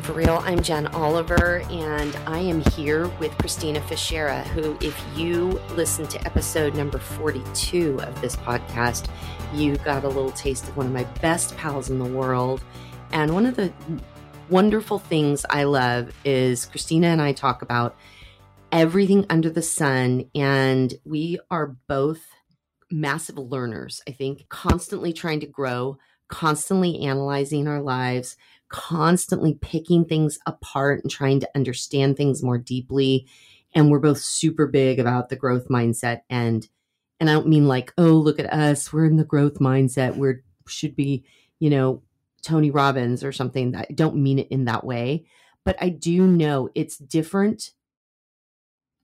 [0.00, 0.42] For Real.
[0.42, 6.26] I'm Jen Oliver, and I am here with Christina Fichera, who, if you listen to
[6.26, 9.08] episode number 42 of this podcast,
[9.54, 12.62] you got a little taste of one of my best pals in the world.
[13.12, 13.72] And one of the
[14.50, 17.96] wonderful things I love is Christina and I talk about
[18.72, 22.20] everything under the sun, and we are both
[22.90, 25.96] massive learners, I think, constantly trying to grow,
[26.28, 28.36] constantly analyzing our lives
[28.68, 33.26] constantly picking things apart and trying to understand things more deeply.
[33.74, 36.22] And we're both super big about the growth mindset.
[36.30, 36.68] And
[37.18, 38.92] and I don't mean like oh look at us.
[38.92, 40.16] We're in the growth mindset.
[40.16, 40.34] We
[40.66, 41.24] should be
[41.58, 42.02] you know
[42.42, 43.74] Tony Robbins or something.
[43.74, 45.26] I don't mean it in that way.
[45.64, 47.72] But I do know it's different.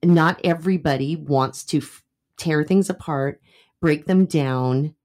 [0.03, 2.03] Not everybody wants to f-
[2.37, 3.41] tear things apart
[3.83, 4.95] break them down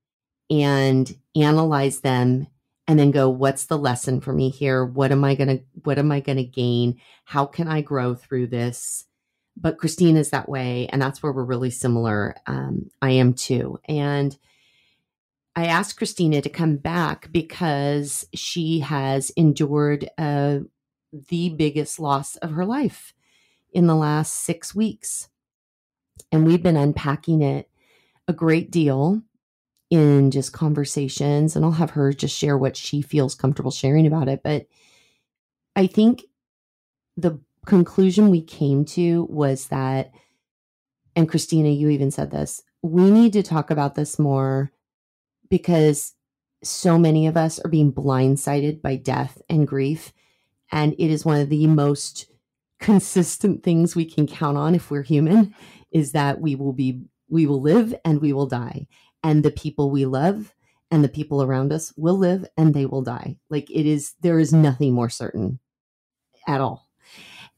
[0.48, 2.47] and analyze them
[2.88, 4.84] and then go what's the lesson for me here?
[4.84, 6.98] What am i going to what am i going to gain?
[7.25, 9.05] How can i grow through this?
[9.56, 13.78] But christine is that way and that's where we're really similar um, i am too.
[13.84, 14.36] And
[15.55, 20.61] i asked christina to come back because she has endured uh,
[21.28, 23.12] the biggest loss of her life
[23.73, 25.28] in the last six weeks.
[26.33, 27.69] And we've been unpacking it
[28.27, 29.23] a great deal
[29.91, 34.28] in just conversations and I'll have her just share what she feels comfortable sharing about
[34.28, 34.42] it.
[34.42, 34.67] But
[35.75, 36.25] I think
[37.17, 40.12] the conclusion we came to was that,
[41.17, 44.72] and Christina, you even said this, we need to talk about this more
[45.48, 46.14] because
[46.62, 50.12] so many of us are being blindsided by death and grief.
[50.70, 52.27] And it is one of the most
[52.78, 55.55] consistent things we can count on if we're human
[55.91, 58.86] is that we will be we will live and we will die
[59.22, 60.55] and the people we love
[60.91, 63.36] and the people around us will live and they will die.
[63.50, 65.58] Like it is, there is nothing more certain
[66.47, 66.88] at all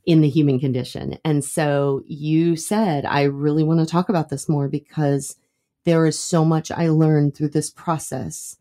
[0.05, 1.19] in the human condition.
[1.25, 5.37] And so you said, I really want to talk about this more because
[5.85, 8.57] there is so much I learned through this process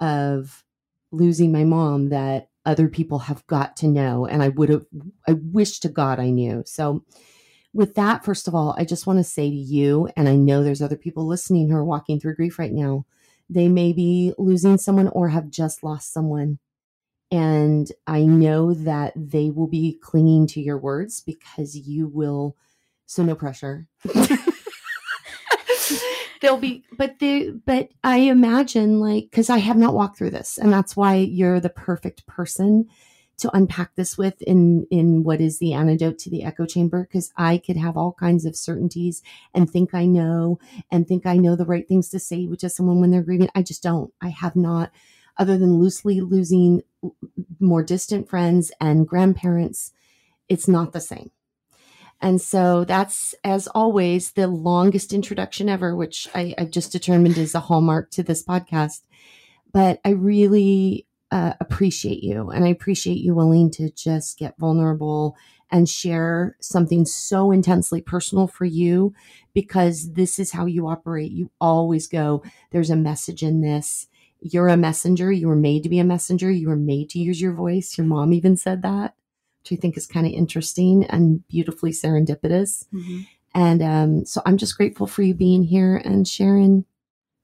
[0.00, 0.64] of
[1.10, 4.26] losing my mom that other people have got to know.
[4.26, 4.86] And I would have,
[5.28, 6.62] I wish to God I knew.
[6.66, 7.04] So,
[7.74, 10.62] with that, first of all, I just want to say to you, and I know
[10.62, 13.04] there's other people listening who are walking through grief right now,
[13.50, 16.60] they may be losing someone or have just lost someone.
[17.32, 22.56] And I know that they will be clinging to your words because you will,
[23.06, 23.88] so no pressure.
[26.40, 30.58] They'll be, but they, but I imagine like, because I have not walked through this,
[30.58, 32.88] and that's why you're the perfect person
[33.38, 37.32] to unpack this with in in what is the antidote to the echo chamber because
[37.36, 39.22] I could have all kinds of certainties
[39.52, 40.58] and think I know
[40.90, 43.50] and think I know the right things to say to someone when they're grieving.
[43.54, 44.12] I just don't.
[44.20, 44.92] I have not,
[45.36, 46.82] other than loosely losing
[47.60, 49.92] more distant friends and grandparents.
[50.48, 51.30] It's not the same.
[52.20, 57.54] And so that's, as always, the longest introduction ever, which I, I've just determined is
[57.54, 59.02] a hallmark to this podcast.
[59.72, 65.36] But I really uh, appreciate you and I appreciate you willing to just get vulnerable
[65.68, 69.12] and share something so intensely personal for you
[69.52, 71.32] because this is how you operate.
[71.32, 74.06] You always go, there's a message in this.
[74.38, 75.32] You're a messenger.
[75.32, 76.52] You were made to be a messenger.
[76.52, 77.98] You were made to use your voice.
[77.98, 79.16] Your mom even said that,
[79.62, 82.86] which I think is kind of interesting and beautifully serendipitous.
[82.94, 83.20] Mm-hmm.
[83.56, 86.84] And um, so I'm just grateful for you being here and sharing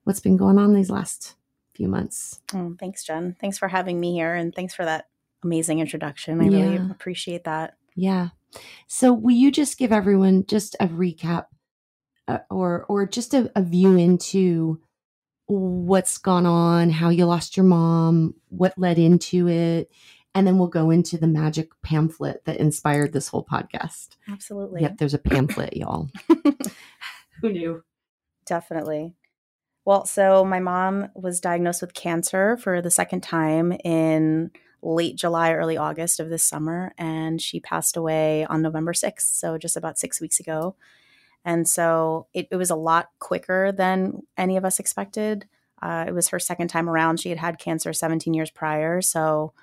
[0.05, 1.35] what's been going on these last
[1.81, 2.43] few months.
[2.53, 3.37] Oh, thanks, Jen.
[3.41, 5.09] Thanks for having me here and thanks for that
[5.43, 6.39] amazing introduction.
[6.39, 6.63] I yeah.
[6.63, 7.77] really appreciate that.
[7.97, 8.29] Yeah.
[8.87, 11.47] So, will you just give everyone just a recap
[12.29, 14.79] uh, or or just a, a view into
[15.47, 19.91] what's gone on, how you lost your mom, what led into it,
[20.35, 24.17] and then we'll go into the magic pamphlet that inspired this whole podcast.
[24.29, 24.83] Absolutely.
[24.83, 26.11] Yep, there's a pamphlet, y'all.
[27.41, 27.83] Who knew?
[28.45, 29.15] Definitely.
[29.91, 34.53] Well, so my mom was diagnosed with cancer for the second time in
[34.83, 39.59] late July, early August of this summer, and she passed away on November 6th, so
[39.59, 40.77] just about six weeks ago.
[41.45, 45.49] And so it, it was a lot quicker than any of us expected.
[45.83, 47.19] Uh, it was her second time around.
[47.19, 49.03] She had had cancer 17 years prior.
[49.03, 49.55] So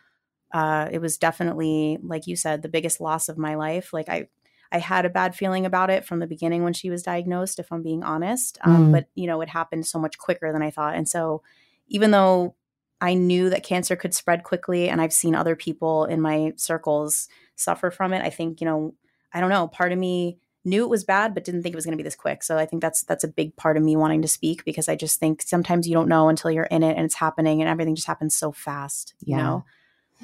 [0.54, 3.94] uh, it was definitely, like you said, the biggest loss of my life.
[3.94, 4.28] Like I,
[4.72, 7.72] I had a bad feeling about it from the beginning when she was diagnosed, if
[7.72, 8.58] I'm being honest.
[8.64, 8.92] Um, mm.
[8.92, 10.96] But, you know, it happened so much quicker than I thought.
[10.96, 11.42] And so,
[11.88, 12.56] even though
[13.00, 17.28] I knew that cancer could spread quickly, and I've seen other people in my circles
[17.56, 18.94] suffer from it, I think, you know,
[19.34, 21.86] I don't know, part of me knew it was bad but didn't think it was
[21.86, 23.96] going to be this quick so i think that's that's a big part of me
[23.96, 26.98] wanting to speak because i just think sometimes you don't know until you're in it
[26.98, 29.44] and it's happening and everything just happens so fast you yeah.
[29.44, 29.66] know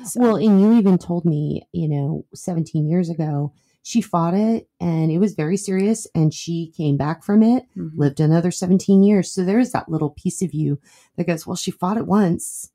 [0.03, 3.53] So, Well, and you even told me, you know, 17 years ago,
[3.83, 7.91] she fought it and it was very serious and she came back from it, mhm.
[7.95, 9.31] lived another 17 years.
[9.31, 10.79] So there is that little piece of you
[11.17, 12.71] that goes, well, she fought it once,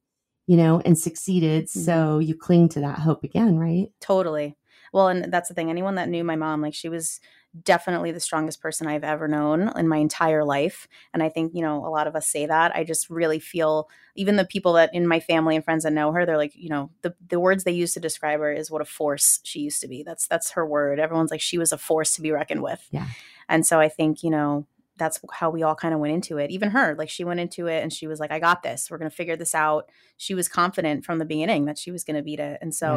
[0.47, 1.65] you know, and succeeded.
[1.65, 1.81] Mm-hmm.
[1.81, 3.89] So you cling to that hope again, right?
[4.01, 4.57] Totally.
[4.93, 5.71] Well, and that's the thing.
[5.71, 7.21] Anyone that knew my mom, like she was
[7.65, 10.89] definitely the strongest person I've ever known in my entire life.
[11.13, 12.75] And I think, you know, a lot of us say that.
[12.75, 16.13] I just really feel even the people that in my family and friends that know
[16.13, 18.83] her, they're like, you know, the the words they use to describe her is what
[18.83, 20.03] a force she used to be.
[20.03, 21.01] That's that's her word.
[21.01, 22.87] Everyone's like she was a force to be reckoned with.
[22.91, 23.07] Yeah.
[23.49, 24.67] And so I think, you know,
[24.97, 26.51] that's how we all kind of went into it.
[26.51, 28.91] Even her, like she went into it and she was like, I got this.
[28.91, 29.89] We're going to figure this out.
[30.17, 32.59] She was confident from the beginning that she was going to beat it.
[32.61, 32.95] And so,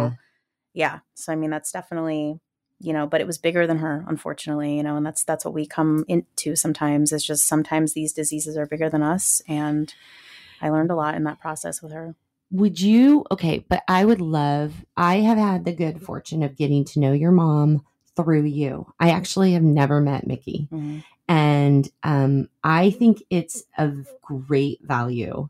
[0.74, 0.94] Yeah.
[0.94, 1.00] yeah.
[1.14, 2.40] So, I mean, that's definitely,
[2.82, 5.54] you know, but it was bigger than her, unfortunately, you know, and that's, that's what
[5.54, 9.42] we come into sometimes is just sometimes these diseases are bigger than us.
[9.48, 9.94] And
[10.62, 12.16] I learned a lot in that process with her.
[12.52, 13.26] Would you?
[13.32, 17.14] Okay, but I would love, I have had the good fortune of getting to know
[17.14, 17.86] your mom
[18.16, 18.92] through you.
[19.00, 20.68] I actually have never met Mickey.
[20.72, 21.04] Mhm.
[21.28, 25.48] And um, I think it's of great value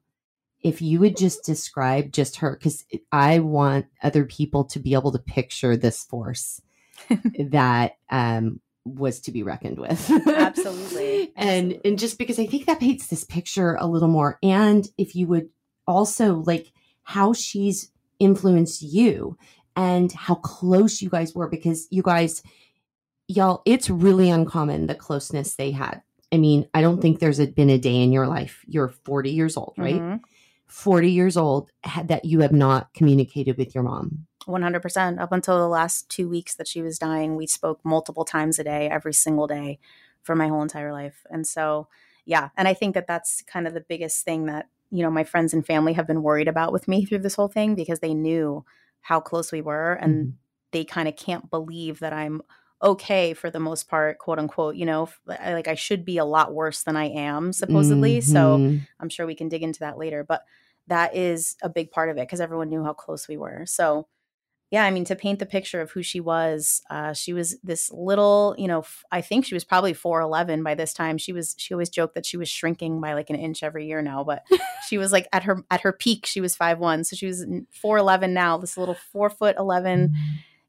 [0.62, 5.12] if you would just describe just her, because I want other people to be able
[5.12, 6.62] to picture this force
[7.52, 10.10] that um, was to be reckoned with.
[10.28, 11.32] Absolutely.
[11.36, 11.82] and Absolutely.
[11.86, 14.38] and just because I think that paints this picture a little more.
[14.44, 15.50] And if you would
[15.88, 16.72] also like
[17.04, 19.38] how she's influenced you
[19.76, 22.44] and how close you guys were, because you guys
[23.28, 26.02] y'all, it's really uncommon the closeness they had.
[26.34, 28.64] I mean, I don't think there's a, been a day in your life.
[28.68, 30.02] You're 40 years old, right?
[30.02, 30.22] Mhm.
[30.72, 34.26] 40 years old ha- that you have not communicated with your mom.
[34.48, 38.58] 100% up until the last two weeks that she was dying we spoke multiple times
[38.58, 39.78] a day every single day
[40.24, 41.88] for my whole entire life and so
[42.26, 45.24] yeah and i think that that's kind of the biggest thing that you know my
[45.24, 48.16] friends and family have been worried about with me through this whole thing because they
[48.16, 48.66] knew
[49.02, 50.34] how close we were and Mhm.
[50.72, 52.42] they kind of can't believe that i'm
[52.82, 56.52] okay for the most part quote unquote you know like i should be a lot
[56.52, 58.88] worse than i am supposedly so Mhm.
[59.00, 60.44] I'm sure we can dig into that later, but
[60.88, 63.66] that is a big part of it because everyone knew how close we were.
[63.66, 64.08] So,
[64.72, 67.92] yeah, I mean, to paint the picture of who she was, uh, she was this
[67.92, 71.18] little, you know, f- I think she was probably 4'11 by this time.
[71.18, 74.02] She was, she always joked that she was shrinking by like an inch every year
[74.02, 74.44] now, but
[74.88, 77.06] she was like at her, at her peak, she was 5'1.
[77.06, 77.46] So she was
[77.84, 80.14] 4'11 now, this little four foot 11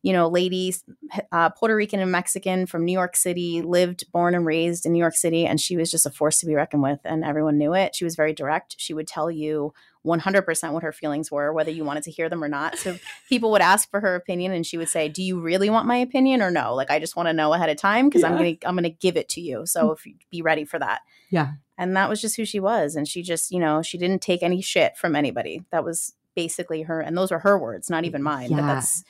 [0.03, 0.85] you know, ladies,
[1.31, 4.99] uh, Puerto Rican and Mexican from New York City, lived, born and raised in New
[4.99, 7.73] York City, and she was just a force to be reckoned with, and everyone knew
[7.75, 7.95] it.
[7.95, 8.75] She was very direct.
[8.79, 9.73] She would tell you
[10.05, 12.77] 100% what her feelings were, whether you wanted to hear them or not.
[12.79, 15.87] So people would ask for her opinion, and she would say, "Do you really want
[15.87, 16.75] my opinion or no?
[16.75, 18.39] Like, I just want to know ahead of time because I'm Yeah.
[18.39, 19.67] gonna I'm gonna give it to you.
[19.67, 21.53] So if you be ready for that." Yeah.
[21.79, 24.43] And that was just who she was, and she just, you know, she didn't take
[24.43, 25.65] any shit from anybody.
[25.71, 28.51] That was basically her, and those were her words, not even mine.
[28.51, 28.67] But Yeah.
[28.75, 29.05] that's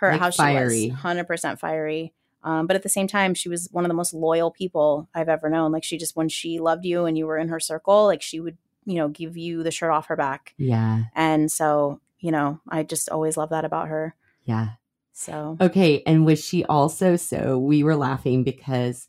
[0.00, 2.12] her Like how she was 100% fiery
[2.42, 5.28] um, but at the same time she was one of the most loyal people i've
[5.28, 8.04] ever known like she just when she loved you and you were in her circle
[8.06, 11.04] like she would you know give you the shirt off her back Yeah.
[11.14, 14.14] and so you know i just always love that about her
[14.44, 14.68] Yeah.
[15.12, 16.02] so Okay.
[16.06, 19.08] And was she also so we were laughing because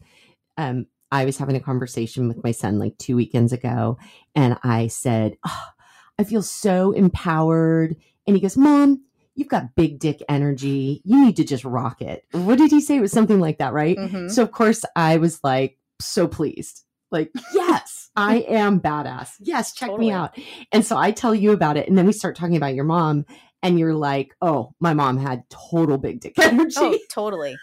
[0.58, 3.98] um I was having a conversation with my son like two weekends ago
[4.36, 5.66] and I said, oh,
[6.20, 7.96] I feel so empowered.
[8.28, 9.02] And he goes, Mom,
[9.40, 11.02] you've got big dick energy.
[11.06, 12.26] You need to just rock it.
[12.32, 12.98] What did he say?
[12.98, 13.98] It was something like that, right?
[13.98, 14.30] mhm.
[14.30, 16.84] So of course I was like so pleased.
[17.12, 19.32] Like, yes, I am badass.
[19.40, 20.08] Yes, check Totally.
[20.08, 20.38] me out.
[20.72, 21.88] And so I tell you about it.
[21.88, 23.26] And then we start talking about your mom.
[23.64, 26.76] And you're like, oh, my mom had total big dick energy.
[26.78, 27.58] oh totally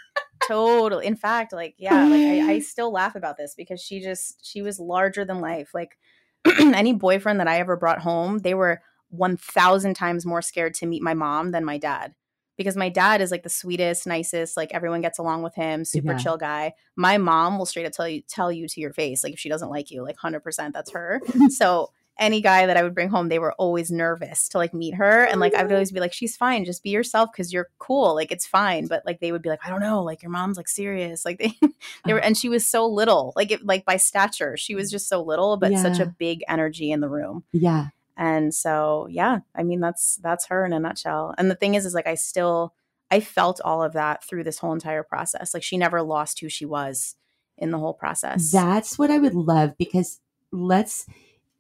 [0.47, 4.45] totally in fact like yeah like I, I still laugh about this because she just
[4.47, 5.97] she was larger than life like
[6.61, 11.03] any boyfriend that i ever brought home they were 1000 times more scared to meet
[11.03, 12.15] my mom than my dad
[12.57, 16.13] because my dad is like the sweetest nicest like everyone gets along with him super
[16.13, 16.19] Yeah.
[16.19, 19.35] chill guy my mom will straight up tell you tell you to your face like
[19.35, 21.21] if she doesn't like you like 100% that's her
[21.51, 24.95] so any guy that I would bring home, they were always nervous to like meet
[24.95, 25.25] her.
[25.25, 28.15] And like I would always be like, she's fine, just be yourself because you're cool.
[28.15, 28.87] Like it's fine.
[28.87, 31.25] But like they would be like, I don't know, like your mom's like serious.
[31.25, 31.53] Like they
[32.05, 34.93] they were and she was so little, like it like by stature, she was mm.
[34.93, 37.45] just so little, but such a big energy in the room.
[37.53, 37.89] yeah.
[38.17, 41.35] And so yeah, I mean that's that's her in a nutshell.
[41.37, 42.75] And the thing is, is like I still
[43.11, 45.55] I felt all of that through this whole entire process.
[45.55, 47.17] Like she never lost who she was
[47.59, 48.51] in the whole process.
[48.51, 50.21] That's what I would love because
[50.53, 51.07] let's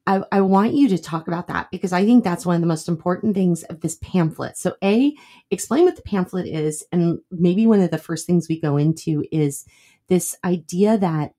[0.06, 2.68] I, I want you to talk about that because I think that's one of the
[2.68, 4.56] most important things of this pamphlet.
[4.56, 5.12] So, A,
[5.50, 6.84] explain what the pamphlet is.
[6.92, 9.66] And maybe one of the first things we go into is
[10.08, 11.32] this idea that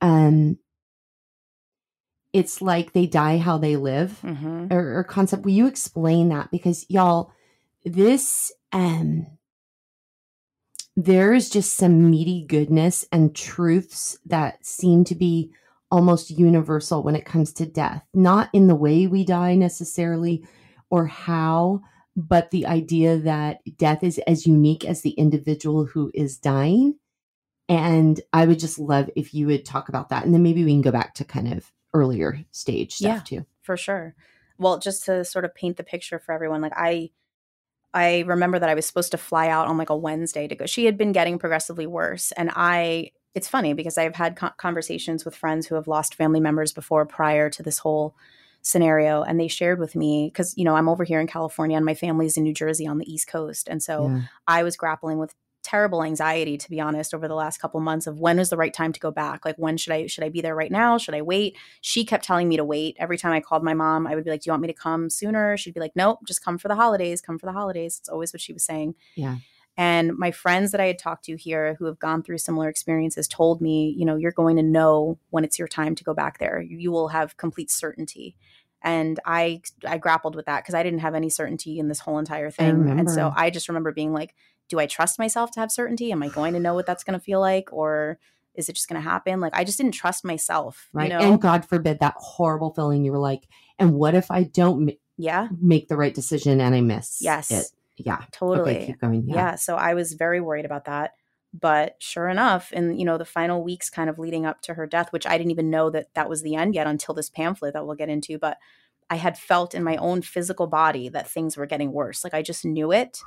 [0.00, 0.58] um
[2.34, 4.70] it's like they die how they live Mhm.
[4.70, 5.44] or, or concept.
[5.44, 6.50] Will you explain that?
[6.50, 7.32] Because y'all,
[7.86, 9.26] this um
[10.96, 15.50] there's just some meaty goodness and truths that seem to be
[15.90, 20.44] almost universal when it comes to death, not in the way we die necessarily
[20.90, 21.80] or how,
[22.16, 26.94] but the idea that death is as unique as the individual who is dying.
[27.68, 30.24] And I would just love if you would talk about that.
[30.24, 33.38] And then maybe we can go back to kind of earlier stage stuff Yeah.
[33.40, 33.46] too.
[33.62, 34.14] for sure.
[34.58, 37.10] Well, just to sort of paint the picture for everyone, like I
[37.94, 40.66] I remember that I was supposed to fly out on like a Wednesday to go.
[40.66, 45.24] She had been getting progressively worse and I it's funny because I've had con- conversations
[45.24, 48.14] with friends who have lost family members before prior to this whole
[48.62, 51.84] scenario and they shared with me cuz you know, I'm over here in California and
[51.86, 53.68] my family's in New Jersey on the East Coast.
[53.68, 54.20] And so Yeah.
[54.46, 55.34] I was grappling with
[55.64, 58.72] terrible anxiety to be honest over the last couple months of when is the right
[58.72, 59.44] time to go back?
[59.44, 60.98] Like when should i should i be there right now?
[60.98, 61.56] Should i wait?
[61.80, 62.96] She kept telling me to wait.
[63.00, 64.74] Every time i called my mom i would be like do you want me to
[64.74, 65.56] come sooner?
[65.56, 67.98] She'd be like nope just come for the holidays come for the holidays.
[67.98, 68.94] It's always what she was saying.
[69.16, 69.36] Yeah.
[69.76, 73.26] and my friends that i had talked to here who have gone through similar experiences
[73.26, 76.38] told me you know you're going to know when it's your time to go back
[76.38, 76.60] there.
[76.60, 78.36] You, you will have complete certainty.
[78.82, 82.18] And i i grappled with that because i didn't have any certainty in this whole
[82.18, 82.90] entire thing.
[82.98, 84.34] And so i just remember being like
[84.68, 86.10] do I trust myself to have certainty?
[86.12, 87.72] Am I going to know what that's going to feel like?
[87.72, 88.18] Or
[88.54, 89.40] is it just going to happen?
[89.40, 90.88] Like, I just didn't trust myself.
[90.92, 91.10] Right.
[91.12, 91.32] You know?
[91.32, 95.48] And God forbid that horrible feeling you were like, and what if I don't yeah,
[95.60, 97.50] make the right decision and I miss Yes.
[97.50, 97.66] it?
[97.96, 98.22] Yeah.
[98.32, 98.76] totally.
[98.76, 99.24] Okay, keep going.
[99.26, 99.34] yeah.
[99.34, 99.54] Yeah.
[99.56, 101.12] So I was very worried about that.
[101.52, 104.88] But sure enough, in you know the final weeks, kind of leading up to her
[104.88, 107.74] death, which I didn't even know that that was the end yet until this pamphlet
[107.74, 108.40] that we'll get into.
[108.40, 108.58] But
[109.08, 112.24] I had felt in my own physical body that things were getting worse.
[112.24, 113.20] Like I just knew it,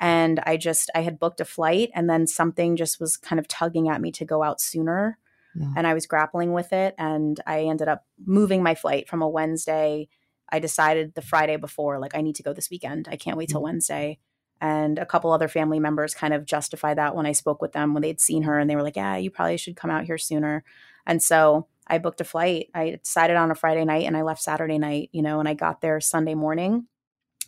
[0.00, 3.46] and I just I had booked a flight, and then something just was kind of
[3.46, 5.18] tugging at me to go out sooner.
[5.54, 5.72] Yeah.
[5.76, 6.94] and I was grappling with it.
[6.98, 10.08] And I ended up moving my flight from a Wednesday.
[10.48, 13.08] I decided the Friday before, like, I need to go this weekend.
[13.10, 13.64] I can't wait till mm-hmm.
[13.64, 14.18] Wednesday.
[14.60, 17.94] And a couple other family members kind of justified that when I spoke with them
[17.94, 20.18] when they'd seen her and they were like, yeah, you probably should come out here
[20.18, 20.64] sooner.
[21.06, 22.68] And so I booked a flight.
[22.74, 25.54] I decided on a Friday night and I left Saturday night, you know, and I
[25.54, 26.86] got there Sunday morning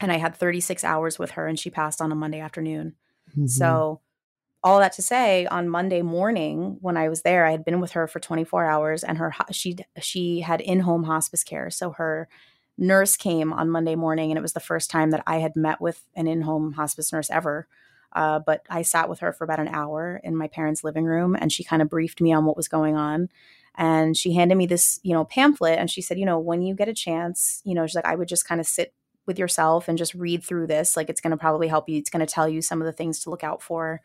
[0.03, 2.95] and I had 36 hours with her and she passed on a Monday afternoon.
[3.37, 3.49] Mhm.
[3.49, 4.01] So,
[4.65, 7.93] all that to say, on Monday morning when I was there, I had been with
[7.93, 11.69] her for 24 hours, and her she she had in home hospice care.
[11.71, 12.29] So her
[12.79, 15.81] nurse came on Monday morning, and it was the first time that I had met
[15.81, 17.67] with an in home hospice nurse ever.
[18.13, 21.35] Uh, but I sat with her for about an hour in my parents' living room,
[21.39, 23.31] and she kind of briefed me on what was going on.
[23.77, 26.75] And she handed me this, you know, pamphlet, and she said, you know, when you
[26.75, 28.93] get a chance, you know, she's like, I would just kind of sit
[29.27, 30.97] with yourself and just read through this.
[30.97, 31.99] Like, it's going to probably help you.
[31.99, 34.01] It's going to tell you some of the things to look out for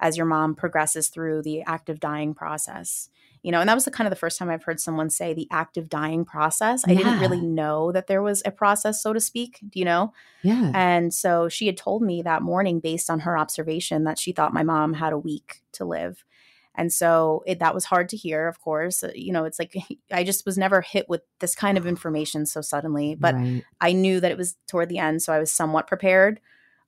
[0.00, 3.08] as your mom progresses through the active dying process.
[3.42, 5.32] You know, and that was the kind of the first time I've heard someone say
[5.32, 6.82] the active dying process.
[6.86, 9.60] I didn't really know that there was a process, so to speak.
[9.68, 10.12] Do you know?
[10.42, 10.72] yeah.
[10.74, 14.52] And so she had told me that morning, based on her observation, that she thought
[14.52, 16.24] my mom had a week to live.
[16.78, 19.02] And so it, that was hard to hear, of course.
[19.02, 19.76] Uh, You know, it's like
[20.12, 23.64] I just was never hit with this kind of information so suddenly, but right.
[23.80, 26.40] I knew that it was toward the end, so I was somewhat prepared.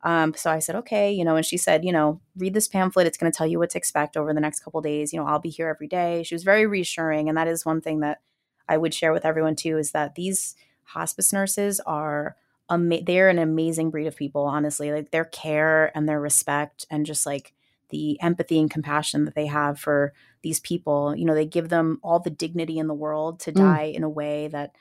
[0.03, 3.07] Um, so I said, okay, you know, and she said, you know, read this pamphlet.
[3.07, 5.13] It's going to tell you what to expect over the next couple of days.
[5.13, 6.23] You know, I'll be here every day.
[6.23, 8.21] She was very reassuring, and that is one thing that
[8.69, 10.55] I would share with everyone too is that these
[10.85, 12.37] hospice nurses are
[12.71, 14.45] ama- they're an amazing breed of people.
[14.45, 17.53] Honestly, like their care and their respect and just like
[17.91, 21.15] the empathy and compassion that they have for these people.
[21.15, 23.57] You know, they give them all the dignity in the world to Mm.
[23.57, 24.75] die in a way that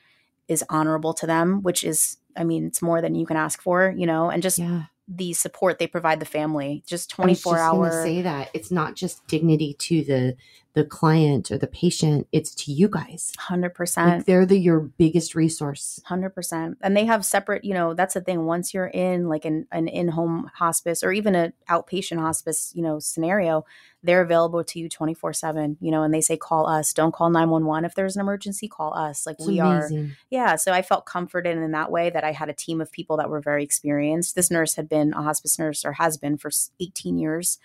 [0.47, 3.93] is honorable to them, which is, I mean, it's more than you can ask for,
[3.95, 4.83] you know, and just Yeah.
[5.07, 8.03] the support they provide the family, just I was 24 just hour.
[8.03, 10.35] say that it's not just dignity to the
[10.73, 13.33] the client or the patient; it's to you guys.
[13.39, 13.97] 100%.
[13.97, 15.99] Like they're the your biggest resource.
[16.05, 17.65] Hundred percent, and they have separate.
[17.65, 18.45] You know, that's the thing.
[18.45, 22.83] Once you're in like an an in home hospice or even an outpatient hospice, you
[22.83, 23.65] know, scenario,
[24.03, 25.77] they're available to you twenty four seven.
[25.81, 26.93] You know, and they say call us.
[26.93, 28.67] Don't call nine one one if there's an emergency.
[28.67, 29.25] Call us.
[29.25, 29.89] Like It's we are.
[30.29, 33.17] Yeah, so I felt comforted in that way that I had a team of people
[33.17, 34.35] that were very experienced.
[34.35, 37.59] This nurse had been a hospice nurse or has been for 18 years.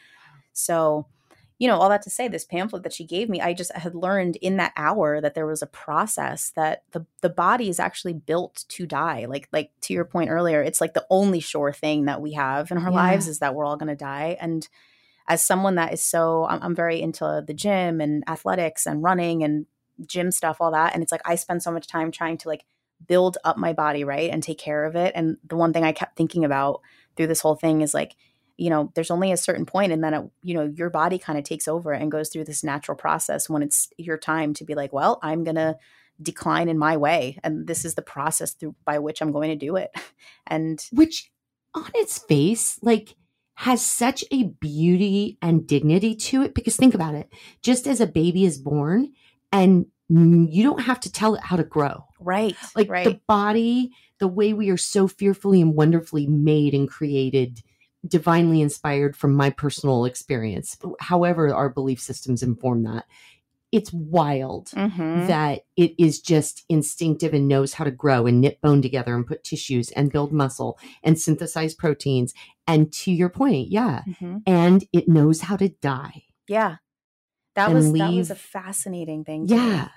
[0.53, 1.07] So,
[1.59, 3.95] you know, all that to say, this pamphlet that she gave me, I just had
[3.95, 8.15] learned in that hour that there was a process that the the body is actually
[8.15, 9.27] built to die.
[9.29, 12.71] Like like to your point earlier, it's like the only sure thing that we have
[12.73, 12.91] in our Yeah.
[12.91, 14.37] lives is that we're all going to die.
[14.41, 14.69] And
[15.29, 19.43] as someone that is so, I'm, I'm very into the gym and athletics and running
[19.43, 19.67] and
[20.07, 20.93] gym stuff, all that.
[20.95, 22.65] And it's like I spend so much time trying to like
[23.07, 24.31] build up my body, right?
[24.31, 25.13] And take care of it.
[25.15, 26.81] And the one thing I kept thinking about
[27.17, 28.17] through this whole thing is like,
[28.57, 31.39] you know, there's only a certain point and then, it, you know, your body kind
[31.39, 34.75] of takes over and goes through this natural process when it's your time to be
[34.75, 35.77] like, well, I'm going to
[36.23, 37.39] decline in my way.
[37.43, 39.91] And this is the process through by which I'm going to do it.
[40.47, 41.33] And Which
[41.75, 43.17] on its face, like
[43.55, 47.33] has such a beauty and dignity to it because think about it.
[47.63, 49.15] Just as a baby is born
[49.51, 52.05] and you don't have to tell it how to grow.
[52.21, 52.55] Right.
[52.77, 53.05] Like right.
[53.05, 57.63] the body, the way we are so fearfully and wonderfully made and created,
[58.07, 60.77] divinely inspired from my personal experience.
[61.01, 63.05] However, our belief systems inform that.
[63.73, 65.27] It's wild Mhm.
[65.27, 69.27] that it is just instinctive and knows how to grow and knit bone together and
[69.27, 72.35] put tissues and build muscle and synthesize proteins.
[72.69, 74.03] And to your point, yeah.
[74.07, 74.43] Mhm.
[74.47, 76.23] And it knows how to die.
[76.47, 76.77] Yeah.
[77.57, 79.47] That was that was a fascinating thing.
[79.49, 79.61] to me.
[79.61, 79.89] Yeah.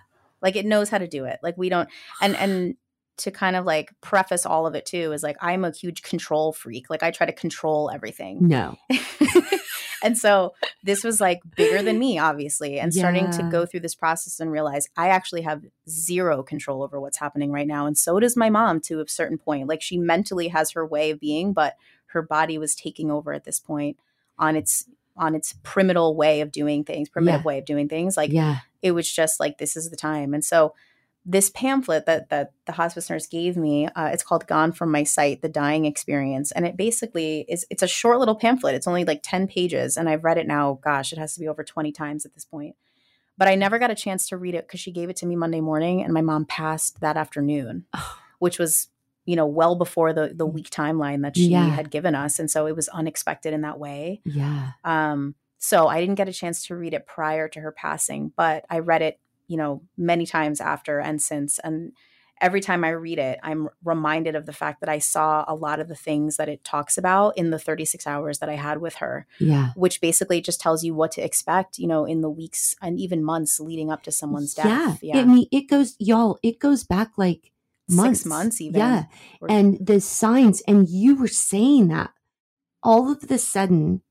[0.42, 1.40] Like it knows how to do it.
[1.44, 1.90] Like we don't
[2.22, 2.76] and and
[3.18, 6.54] to kind of like preface all of it too is like I'm a huge control
[6.54, 6.90] freak.
[6.90, 8.48] Like I try to control everything.
[8.48, 8.76] No.
[10.04, 13.96] and so this was like bigger than me obviously and starting to go through this
[13.96, 18.20] process and realize I actually have zero control over what's happening right now and so
[18.20, 19.68] does my mom to a certain point.
[19.68, 21.76] Like she mentally has her way of being but
[22.08, 23.98] her body was taking over at this point
[24.38, 24.86] on its
[25.18, 27.46] on its primitive way of doing things, primitive Yeah.
[27.46, 28.16] way of doing things.
[28.16, 28.58] Like yeah.
[28.84, 30.76] it was just like this is the time and so
[31.30, 35.04] this pamphlet that that the hospice nurse gave me uh, it's called gone from my
[35.04, 36.54] sight the dying experience.
[36.54, 38.76] And it basically is it's a short little pamphlet.
[38.76, 41.48] It's only like 10 pages and i've read it now gosh it has to be
[41.50, 42.76] over 20 times at this point.
[43.38, 45.36] But i never got a chance to read it because she gave it to me
[45.36, 47.86] monday morning and my mom passed that afternoon
[48.40, 48.88] which was
[49.26, 51.68] you know well before the the week timeline that she Yeah.
[51.70, 54.22] had given us and so it was unexpected in that way.
[54.24, 54.72] Yeah.
[54.86, 58.64] um, so I didn't get a chance to read it prior to her passing, but
[58.70, 61.60] I read it, you know, many times after and since.
[61.60, 61.94] And
[62.40, 65.80] every time I read it, I'm reminded of the fact that I saw a lot
[65.80, 68.96] of the things that it talks about in the 36 hours that I had with
[68.96, 69.70] her, Yeah.
[69.76, 73.24] which basically just tells you what to expect, you know, in the weeks and even
[73.24, 75.00] months leading up to someone's death.
[75.02, 75.18] Yeah.
[75.18, 77.52] I mean, it goes, y'all, it goes back like
[77.90, 78.20] months.
[78.20, 78.80] Six months even.
[78.82, 79.04] Yeah.
[79.42, 82.12] Or- And the signs, and you were saying that
[82.84, 84.04] all of the sudden,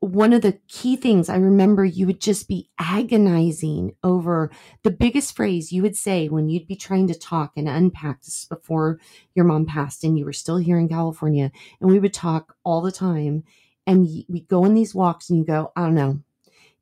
[0.00, 4.50] one of the key things I remember you would just be agonizing over
[4.82, 8.46] the biggest phrase you would say when you'd be trying to talk and unpack this
[8.46, 8.98] before
[9.34, 12.80] your mom passed and you were still here in California and we would talk all
[12.80, 13.44] the time
[13.86, 16.20] and we'd go on these walks and you go, I don't know.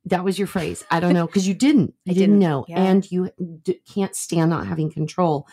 [0.04, 0.84] That was your phrase.
[0.90, 1.94] I don't know because you didn't.
[2.06, 2.82] I You didn't, didn't, know, yeah.
[2.82, 3.30] and you
[3.62, 5.46] d- can't stand not having control,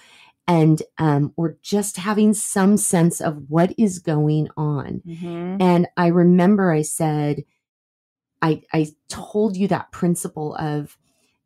[0.48, 5.02] and um, or just having some sense of what is going on.
[5.06, 5.58] Mhm.
[5.62, 7.44] And I remember I said,
[8.46, 10.98] I I told you that principle of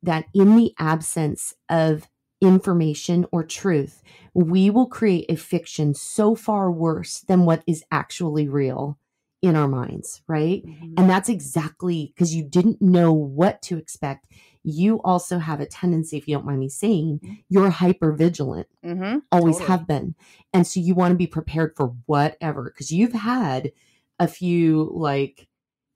[0.03, 2.07] that in the absence of
[2.41, 4.01] information or truth,
[4.33, 8.97] we will create a fiction so far worse than what is actually real
[9.41, 10.63] in our minds, right?
[10.65, 10.93] Mhm.
[10.97, 14.27] And that's exactly because you didn't know what to expect.
[14.63, 19.21] You also have a tendency, if you don't mind me saying, you're hyper vigilant Mhm.
[19.31, 19.67] always Totally.
[19.67, 20.15] have been.
[20.53, 23.73] And so you want to be prepared for whatever because you've had
[24.19, 25.48] a few like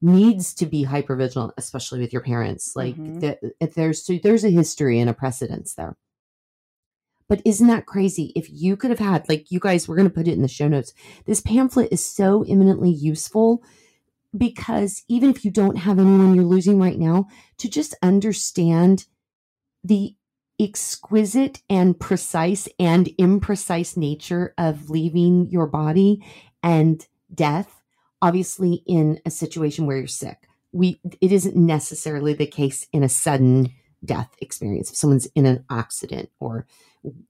[0.03, 2.75] needs to be hyper vigilant, especially with your parents.
[2.75, 3.21] Like Mhm.
[3.21, 5.95] that if there's so there's a history and a precedence there.
[7.29, 8.33] But isn't that crazy?
[8.35, 10.47] If you could have had, like you guys, we're going to put it in the
[10.47, 10.93] show notes.
[11.25, 13.63] This pamphlet is so eminently useful
[14.37, 17.27] because even if you don't have anyone you're losing right now,
[17.59, 19.05] to just understand
[19.83, 20.15] the
[20.59, 26.23] exquisite and precise and imprecise nature of leaving your body
[26.61, 27.82] and death
[28.27, 33.09] obviously in a situation where you're sick we it isn't necessarily the case in a
[33.09, 33.69] sudden
[34.03, 36.65] death experience if someone's in an accident or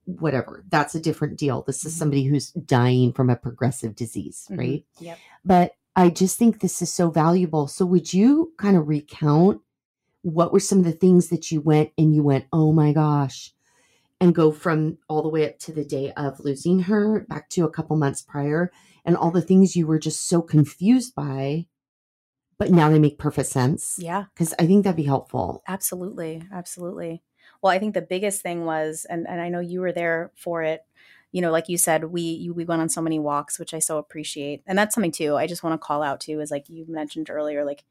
[0.05, 1.97] whatever that's a different deal this is Mhm.
[1.97, 4.57] somebody who's dying from a progressive disease Mhm.
[4.57, 5.17] right Yep.
[5.43, 7.67] but I just think this is so valuable.
[7.67, 9.61] So, would you kind of recount
[10.23, 13.53] what were some of the things that you went and you went, oh my gosh,
[14.19, 17.63] and go from all the way up to the day of losing her back to
[17.63, 18.71] a couple months prior
[19.05, 21.67] and all the things you were just so confused by,
[22.57, 23.97] but now they make perfect sense?
[23.99, 24.25] Yeah.
[24.33, 25.63] Because I think that'd be helpful.
[25.67, 27.23] Absolutely, absolutely.
[27.61, 30.63] Well, I think the biggest thing was, and and I know you were there for
[30.63, 30.81] it.
[31.31, 33.79] You know, like you said, we you, we went on so many walks, which I
[33.79, 35.35] so appreciate, and that's something too.
[35.35, 37.83] I just want to call out too, is like you mentioned earlier, like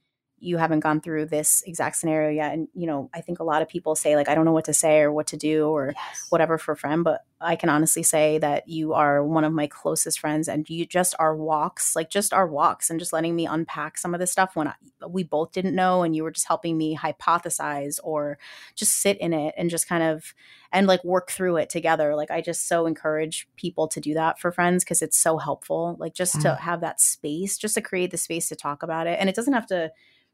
[0.42, 3.62] you haven't gone through this exact scenario yet, and you know, I think a lot
[3.62, 5.92] of people say like I don't know what to say or what to do or
[5.96, 6.26] Yes.
[6.31, 9.66] whatever for a friend, but I can honestly say that you are one of my
[9.66, 13.46] closest friends and you just our walks, like just our walks and just letting me
[13.46, 14.74] unpack some of this stuff when I,
[15.09, 18.38] we both didn't know and you were just helping me hypothesize or
[18.74, 20.35] just sit in it and just kind of
[20.72, 22.14] and like work through it together.
[22.16, 25.96] Like I just so encourage people to do that for friends because it's so helpful.
[25.98, 26.55] Like just Yeah.
[26.55, 29.18] to have that space, just to create the space to talk about it.
[29.20, 29.92] And it doesn't have to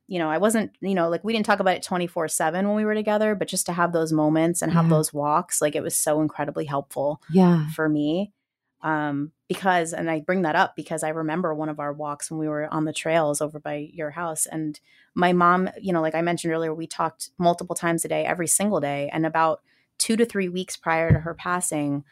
[0.09, 2.77] you know, I wasn't, you know, like we didn't talk about it 24 7 when
[2.77, 4.91] we were together, but just to have those moments and have Yeah.
[4.91, 7.69] those walks, like it was so incredibly helpful Yeah.
[7.77, 8.33] for me.
[8.83, 12.39] um, because and i bring that up because i remember one of our walks when
[12.39, 14.79] we were on the trails over by your house and
[15.15, 18.47] my mom you know like i mentioned earlier we talked multiple times a day every
[18.47, 19.63] single day and about
[19.99, 22.05] two to three weeks prior to her passing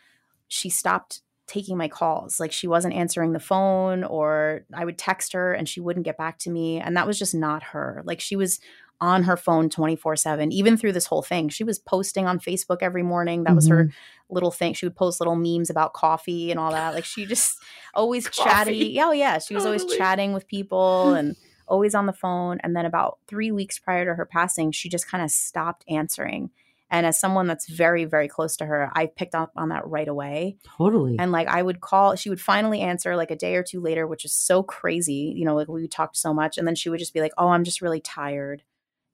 [0.48, 2.40] she stopped taking my calls.
[2.40, 6.18] Like she wasn't answering the phone or i would text her and she wouldn't get
[6.18, 8.02] back to me and that was just not her.
[8.04, 8.60] Like she was
[9.00, 11.48] on her phone 24 7 even through this whole thing.
[11.48, 13.44] She was posting on facebook every morning.
[13.44, 13.88] That was mm-hmm.
[13.88, 13.92] her
[14.28, 14.74] little thing.
[14.74, 16.94] She would post little memes about coffee and all that.
[16.94, 17.58] Like she just
[17.94, 19.38] always chatty yeah, oh yeah.
[19.38, 19.80] She was totally.
[19.80, 21.36] always chatting with people and
[21.68, 25.08] always on the phone and then about three weeks prior to her passing she just
[25.08, 26.50] kind of stopped answering
[26.90, 30.06] and as someone that's very, very close to her, I picked up on that right
[30.06, 30.56] away.
[30.78, 31.16] Totally.
[31.18, 34.06] And like I would call, she would finally answer like a day or two later,
[34.06, 35.34] which is so crazy.
[35.36, 36.58] You know, like we talked so much.
[36.58, 38.62] And then she would just be like, oh, I'm just really tired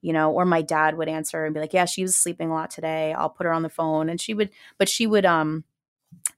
[0.03, 2.53] you know, or my dad would answer and be like, "Yeah, she was sleeping a
[2.53, 3.13] lot today.
[3.13, 5.63] I'll put her on the phone." And she would, but she would, um,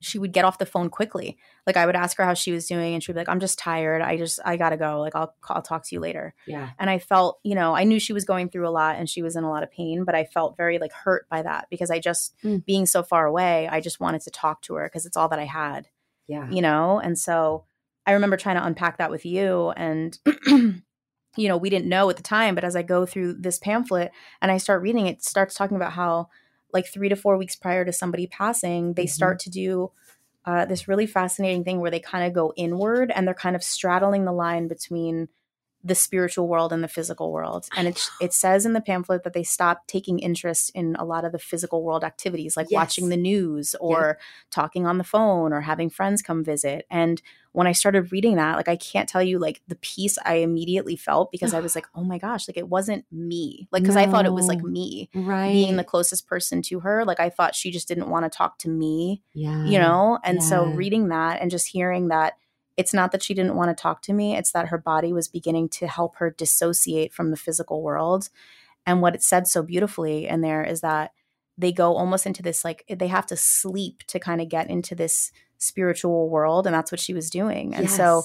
[0.06, 1.36] she would get off the phone quickly.
[1.66, 3.58] Like I would ask her how she was doing, and she'd be like, "I'm just
[3.58, 4.04] tired.
[4.04, 5.00] I just, I gotta go.
[5.02, 6.70] Like I'll, I'll talk to you later." Yeah.
[6.78, 9.24] And I felt, you know, I knew she was going through a lot and she
[9.24, 11.90] was in a lot of pain, but I felt very like hurt by that because
[11.90, 12.64] I just, mm.
[12.66, 15.40] being so far away, I just wanted to talk to her because it's all that
[15.40, 15.88] I had.
[16.28, 16.48] Yeah.
[16.52, 17.66] You know, and so
[18.06, 20.18] I remember trying to unpack that with you and.
[21.38, 24.12] you know, we didn't know at the time, but as I go through this pamphlet
[24.42, 26.30] and I start reading it, it starts talking about how
[26.76, 29.10] like three to four weeks prior to somebody passing, they mm-hmm.
[29.10, 29.92] start to do
[30.46, 33.64] uh, this really fascinating thing where they kind of go inward and they're kind of
[33.64, 35.28] straddling the line between
[35.84, 37.68] the spiritual world and the physical world.
[37.78, 41.26] And it it says in the pamphlet that they stopped taking interest in a lot
[41.26, 42.76] of the physical world activities like yes.
[42.76, 44.18] watching the news or
[44.52, 46.86] talking on the phone or having friends come visit.
[46.90, 47.22] And
[47.56, 50.98] when I started reading that, like I can't tell you like the peace I immediately
[50.98, 54.02] felt because I was like, "Oh my gosh, like it wasn't me." Like cuz no.
[54.02, 55.54] I thought it was like me right.
[55.54, 57.06] being the closest person to her.
[57.06, 59.24] Like I thought she just didn't want to talk to me.
[59.34, 59.64] Yeah.
[59.64, 60.20] You know?
[60.24, 60.48] And yeah.
[60.48, 62.34] so reading that and just hearing that
[62.76, 65.30] it's not that she didn't want to talk to me, it's that her body was
[65.30, 68.30] beginning to help her dissociate from the physical world.
[68.86, 71.12] And what it said so beautifully in there is that
[71.58, 74.94] they go almost into this like they have to sleep to kind of get into
[74.94, 77.76] this spiritual world and that's what she was doing.
[77.76, 77.96] And yes.
[77.96, 78.24] so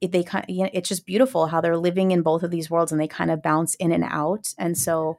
[0.00, 2.70] it, they kind you know, it's just beautiful how they're living in both of these
[2.70, 4.54] worlds and they kind of bounce in and out.
[4.58, 5.18] And so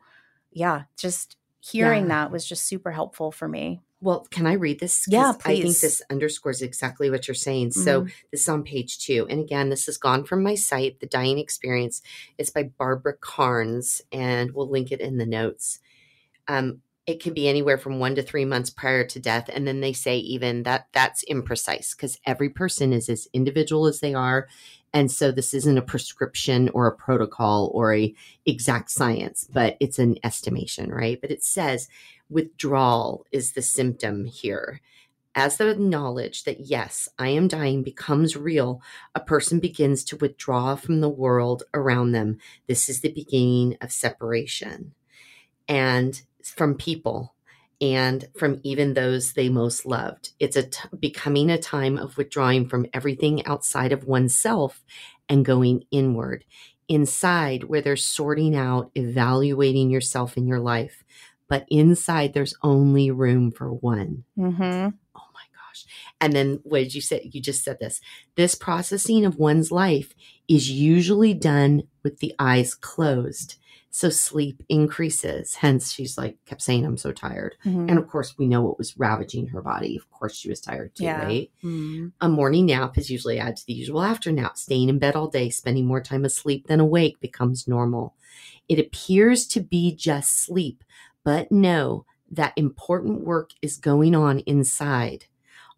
[0.52, 2.10] yeah, just hearing yeah.
[2.24, 3.82] that was just super helpful for me.
[4.04, 5.06] Well, can I read this?
[5.08, 5.60] Yeah, please.
[5.60, 7.70] I think this underscores exactly what you're saying.
[7.70, 7.84] Mm-hmm.
[7.84, 9.28] So this is on page two.
[9.30, 12.02] And again, this has gone from my sight, The Dying Experience.
[12.40, 15.80] It's by Barbara Karnes, and we'll link it in the notes.
[16.48, 16.82] Um,
[17.12, 19.50] it can be anywhere from one to three months prior to death.
[19.54, 24.00] And then they say even that that's imprecise because every person is as individual as
[24.00, 24.48] they are.
[24.94, 28.14] And so this isn't a prescription or a protocol or a
[28.46, 31.20] exact science, but it's an estimation, right?
[31.20, 31.88] But it says
[32.30, 34.82] withdrawal is the symptom here.
[35.34, 38.82] As the knowledge that, yes, I am dying becomes real,
[39.16, 42.40] a person begins to withdraw from the world around them.
[42.68, 44.94] This is the beginning of separation
[45.72, 47.36] and from people
[47.80, 50.32] and from even those they most loved.
[50.40, 54.84] It's a t- becoming a time of withdrawing from everything outside of oneself
[55.28, 56.46] and going inward,
[56.88, 61.04] inside where they're sorting out, evaluating yourself in your life
[61.52, 64.24] but inside there's only room for one.
[64.40, 64.62] Mm-hmm.
[64.64, 65.86] Oh my gosh.
[66.22, 67.30] And then what did you say?
[67.30, 68.00] You just said this.
[68.38, 70.16] This processing of one's life
[70.48, 73.58] is usually done with the eyes closed.
[73.94, 75.56] So sleep increases.
[75.56, 77.56] Hence, she's like, kept saying, I'm so tired.
[77.66, 77.90] Mm-hmm.
[77.90, 79.98] And of course, we know what was ravaging her body.
[79.98, 81.22] Of course, she was tired too, yeah.
[81.22, 81.52] right?
[81.62, 82.08] Mm-hmm.
[82.22, 84.58] A morning nap is usually added to the usual after nap.
[84.58, 88.16] Staying in bed all day, spending more time asleep than awake becomes normal.
[88.70, 90.86] It appears to be just sleep,
[91.26, 95.26] but know that important work is going on inside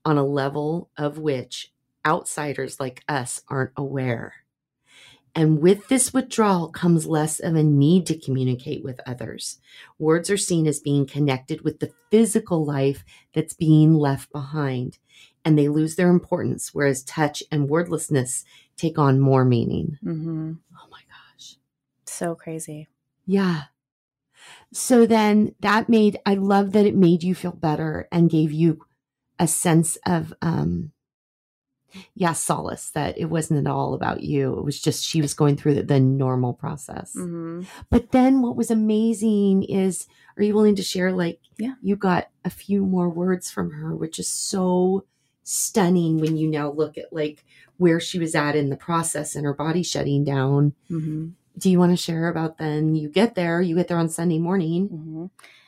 [0.05, 1.73] on a level of which
[2.05, 4.35] outsiders like us aren't aware.
[5.35, 9.59] And with this withdrawal comes less of a need to communicate with others.
[9.97, 14.99] Words are seen as being connected with the physical life that's being left behind,
[15.43, 18.45] and they lose their importance, whereas touch and wordlessness
[18.77, 19.97] take on more meaning.
[20.05, 20.53] Mm-hmm.
[20.77, 21.57] Oh my gosh.
[22.05, 22.87] So crazy.
[23.25, 23.63] Yeah.
[24.71, 28.85] So then that made, I love that it made you feel better and gave you
[29.39, 30.92] a sense of, um,
[32.15, 34.57] yeah, solace that it wasn't at all about you.
[34.57, 37.13] It was just she was going through the, the normal process.
[37.15, 37.63] Mm-hmm.
[37.89, 41.11] But then what was amazing is, are you willing to share?
[41.11, 45.05] Like, yeah, you got a few more words from her, which is so
[45.43, 47.43] stunning when you now look at like
[47.77, 50.73] where she was at in the process and her body shutting down.
[50.89, 54.09] Mm-hmm do you want to share about then you get there you get there on
[54.09, 55.25] sunday morning mm-hmm.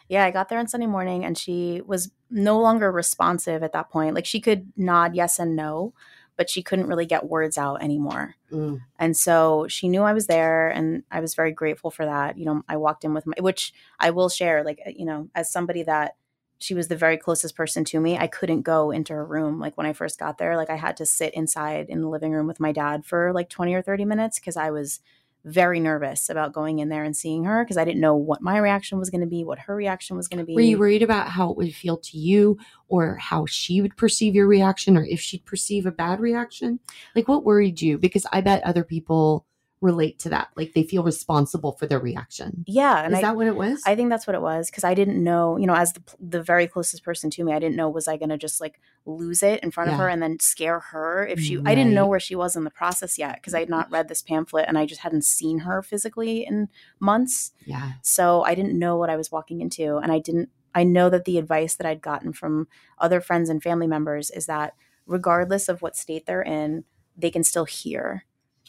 [0.07, 3.89] Yeah, I got there on Sunday morning and she was no longer responsive at that
[3.89, 4.13] point.
[4.13, 5.93] Like she could nod yes and no,
[6.37, 8.35] but she couldn't really get words out anymore.
[8.51, 8.81] Mm.
[8.99, 12.37] And so she knew I was there and I was very grateful for that.
[12.37, 15.51] You know, I walked in with my which I will share like you know, as
[15.51, 16.15] somebody that
[16.57, 18.17] she was the very closest person to me.
[18.17, 20.55] I couldn't go into her room like when I first got there.
[20.55, 23.49] Like I had to sit inside in the living room with my dad for like
[23.49, 25.01] 20 or 30 minutes because I was
[25.45, 28.57] very nervous about going in there and seeing her because I didn't know what my
[28.57, 30.55] reaction was going to be, what her reaction was going to be.
[30.55, 34.33] Were you worried about how it would feel to you or how she would perceive
[34.33, 36.79] your reaction or if she'd perceive a bad reaction?
[37.15, 37.99] Like what worried you?
[37.99, 39.45] Because I bet other people
[39.85, 40.49] relate to that.
[40.57, 42.65] Like they feel responsible for their reaction.
[42.67, 43.81] Yeah, and Is I, that what it was?
[43.85, 46.43] I think that's what it was because I didn't know, you know, as the the
[46.43, 49.43] very closest person to me, I didn't know was I going to just like lose
[49.43, 51.59] it in front of her and then scare her if she.
[51.65, 54.09] I didn't know where she was in the process yet because I had not read
[54.09, 56.67] this pamphlet and I just hadn't seen her physically in
[56.99, 57.51] months.
[57.65, 57.93] yeah.
[58.01, 59.97] So I didn't know what I was walking into.
[59.97, 62.67] And I didn't, I know that the advice that I'd gotten from
[62.97, 64.73] other friends and family members is that
[65.05, 66.83] regardless of what state they're in,
[67.15, 68.25] they can still hear,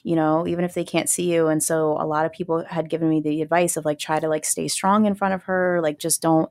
[0.06, 1.48] you know, even if they can't see you.
[1.48, 4.28] And so a lot of people had given me the advice of like, try to
[4.28, 6.48] like stay strong in front of her, like just don't.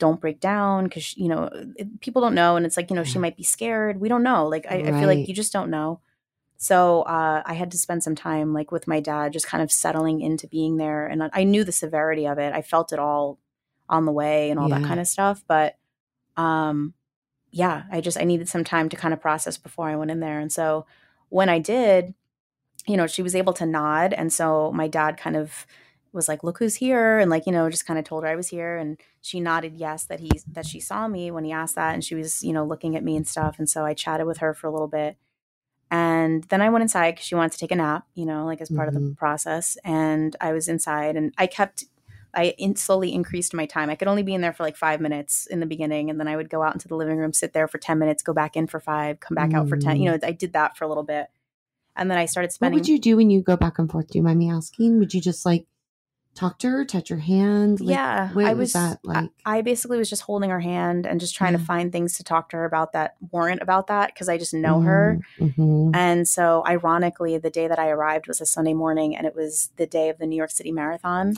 [0.00, 1.50] Don't break down because you know
[1.98, 3.98] people don't know, and it's like you know she might be scared.
[3.98, 4.46] We don't know.
[4.46, 5.98] Like I, I feel like you just don't know.
[6.56, 9.72] So uh, I had to spend some time like with my dad, just kind of
[9.72, 12.52] settling into being there, and I knew the severity of it.
[12.52, 13.40] I felt it all
[13.88, 15.42] on the way and all that kind of stuff.
[15.48, 15.76] But
[16.36, 16.94] um,
[17.50, 20.20] yeah, I just I needed some time to kind of process before I went in
[20.20, 20.86] there, and so
[21.28, 22.14] when I did,
[22.86, 25.66] you know, she was able to nod, and so my dad kind of
[26.12, 28.36] was like, "Look who's here," and like you know, just kind of told her I
[28.36, 31.74] was here, and she nodded yes that he that she saw me when he asked
[31.76, 34.26] that, and she was you know looking at me and stuff, and so I chatted
[34.26, 35.16] with her for a little bit.
[35.90, 38.60] And then I went inside because she wanted to take a nap, you know, like
[38.60, 39.16] as part of the Mhm.
[39.16, 39.78] process.
[39.84, 41.84] And I was inside and I kept,
[42.34, 43.88] I in, slowly increased my time.
[43.88, 46.10] I could only be in there for like five minutes in the beginning.
[46.10, 48.22] And then I would go out into the living room, sit there for 10 minutes,
[48.22, 49.96] go back in for five, come back out for 10.
[49.96, 51.28] You know, I did that for a little bit.
[51.98, 52.76] And then I started spending.
[52.78, 54.08] What would you do when you go back and forth?
[54.08, 54.98] Do you mind me asking?
[55.00, 55.66] Would you just like
[56.34, 57.80] talk to her, touch her hand?
[57.80, 59.30] Like, yeah, I was was that like?
[59.44, 61.58] I, I basically was just holding her hand and just trying Yeah.
[61.58, 64.54] to find things to talk to her about that weren't about that because I just
[64.54, 65.18] know her.
[65.40, 65.90] Mhm.
[65.94, 69.70] And so, ironically, the day that I arrived was a Sunday morning, and it was
[69.76, 71.34] the day of the New York City Marathon.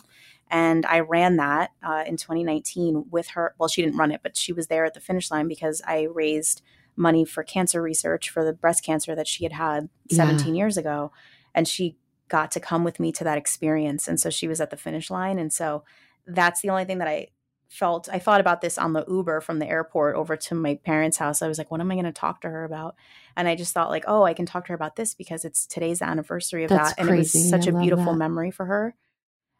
[0.52, 3.54] And I ran that uh, in 2019 with her.
[3.58, 6.08] Well, she didn't run it, but she was there at the finish line because I
[6.12, 6.60] raised
[6.96, 10.16] money for cancer research for the breast cancer that she had had Yeah.
[10.16, 11.12] 17 years ago.
[11.54, 11.96] And she
[12.28, 14.06] got to come with me to that experience.
[14.06, 15.38] And so she was at the finish line.
[15.38, 15.84] And so
[16.26, 17.28] that's the only thing that I
[17.68, 18.08] felt.
[18.12, 21.40] I thought about this on the Uber from the airport over to my parents' house.
[21.42, 22.94] I was like, what am I going to talk to her about?
[23.36, 25.66] And I just thought, like, oh, I can talk to her about this because it's
[25.66, 27.00] today's anniversary of That's that.
[27.00, 28.18] And it was such I a beautiful that.
[28.18, 28.94] memory for her.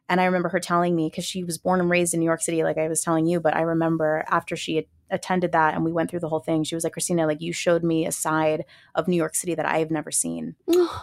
[0.09, 2.41] And I remember her telling me because she was born and raised in New York
[2.43, 3.39] City, like I was telling you.
[3.39, 6.65] But I remember after she had attended that and we went through the whole thing,
[6.65, 9.67] she was like, Christina, like you showed me a side of New York City that
[9.67, 10.55] I have never seen.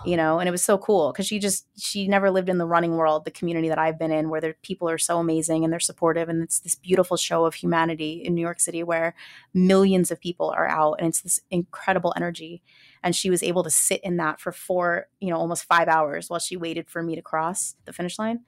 [0.05, 2.65] You know and it was so cool because she just she never lived in the
[2.65, 5.71] running world the community that i've been in where the people are so amazing and
[5.71, 6.29] they're supportive.
[6.29, 9.15] And it's this beautiful show of humanity in new york city where
[9.53, 12.61] millions of people are out and it's this incredible energy.
[13.03, 16.29] And she was able to sit in that for four you know almost five hours
[16.29, 18.41] while she waited for me to cross the finish line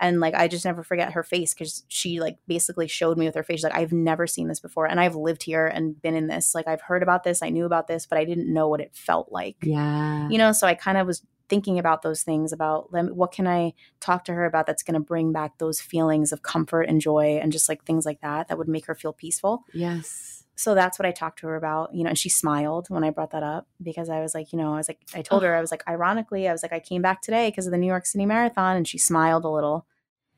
[0.00, 3.34] and like i just never forget her face because she like basically showed me with
[3.34, 6.14] her face she's like i've never seen this before and i've lived here and been
[6.14, 8.68] in this like i've heard about this i knew about this but i didn't know
[8.68, 10.28] what it felt like yeah.
[10.28, 13.72] you know so i kind of was thinking about those things about what can i
[13.98, 17.38] talk to her about that's going to bring back those feelings of comfort and joy
[17.42, 20.29] and just like things like that that would make her feel peaceful yes.
[20.60, 23.10] So that's what i talked to her about you know and she smiled when i
[23.10, 25.56] brought that up because i was like you know i was like i told her
[25.56, 27.86] i was like ironically i was like i came back today because of the new
[27.86, 29.86] york city marathon and she smiled a little.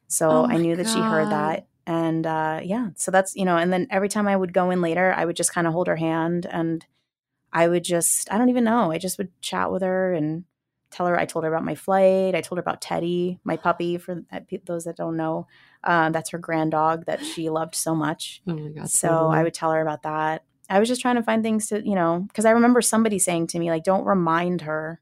[0.07, 3.57] So Oh i knew that she heard that and uh yeah so that's you know
[3.57, 5.89] and then every time i would go in later i would just kind of hold
[5.89, 6.87] her hand and
[7.53, 10.45] i would just i don't even know i just would chat with her and
[10.93, 13.99] tell her i told her about my flight i told her about teddy my puppy
[13.99, 14.23] for
[14.67, 15.47] those that don't know
[15.85, 18.89] uh, that's her grand dog that she loved so much Oh my god.
[18.91, 19.39] so totally.
[19.39, 20.45] I would tell her about that.
[20.71, 23.49] I was just trying to find things to, you know, because I remember somebody saying
[23.49, 25.01] to me, like, don't remind her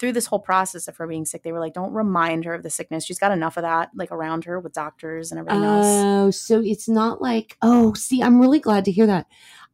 [0.00, 1.42] through this whole process of her being sick.
[1.44, 3.04] They were like, don't remind her of the sickness.
[3.04, 5.86] She's got enough of that, like around her with doctors and everything else.
[5.86, 9.26] Oh, so it's not like, oh, see, I'm really glad to hear that.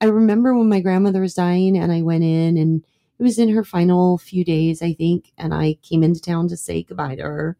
[0.02, 2.84] I remember when my grandmother was dying and I went in and
[3.18, 6.56] it was in her final few days, I think, and I came into town to
[6.56, 7.56] say goodbye to her.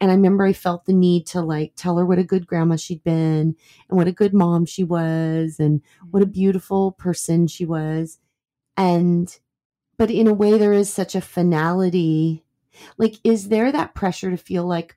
[0.00, 2.76] And I remember I felt the need to like tell her what a good grandma
[2.76, 3.54] she'd been
[3.88, 6.32] and what a good mom she was and what a mm-hmm.
[6.32, 8.18] beautiful person she was.
[8.76, 9.36] And,
[9.98, 12.44] but in a way, there is such a finality.
[12.98, 14.96] Like, is there that pressure to feel like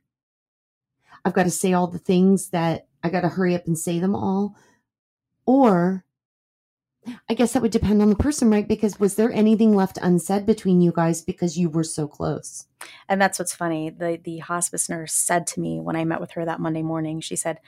[1.25, 3.99] I've got to say all the things that I got to hurry up and say
[3.99, 4.55] them all.
[5.45, 6.05] Or
[7.29, 8.67] I guess that would depend on the person, right?
[8.67, 12.65] Because was there anything left unsaid between you guys because you were so close?
[13.09, 13.89] And that's what's funny.
[13.89, 17.19] The the hospice nurse said to me when I met with her that Monday morning,
[17.21, 17.59] she said,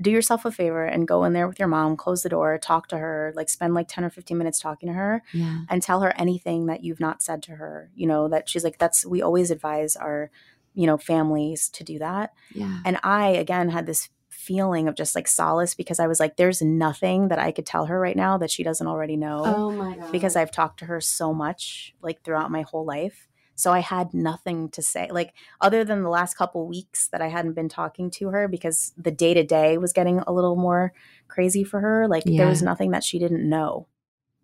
[0.00, 2.88] do yourself a favor and go in there with your mom, close the door, talk
[2.88, 5.60] to her, like spend like 10 or 15 minutes talking to her Yeah.
[5.68, 7.90] and tell her anything that you've not said to her.
[7.94, 10.30] You know, that she's like, that's, we always advise our,
[10.74, 12.32] you know, families to do that.
[12.52, 12.80] Yeah.
[12.84, 14.08] And I, again, had this
[14.46, 17.86] feeling of just like solace because I was like, there's nothing that I could tell
[17.86, 20.12] her right now that she doesn't already know Oh my God.
[20.12, 23.28] because I've talked to her so much like throughout my whole life.
[23.54, 27.28] So I had nothing to say, like other than the last couple weeks that I
[27.28, 30.92] hadn't been talking to her because the day to day was getting a little more
[31.28, 32.08] crazy for her.
[32.08, 32.38] Like Yeah.
[32.38, 33.86] there was nothing that she didn't know,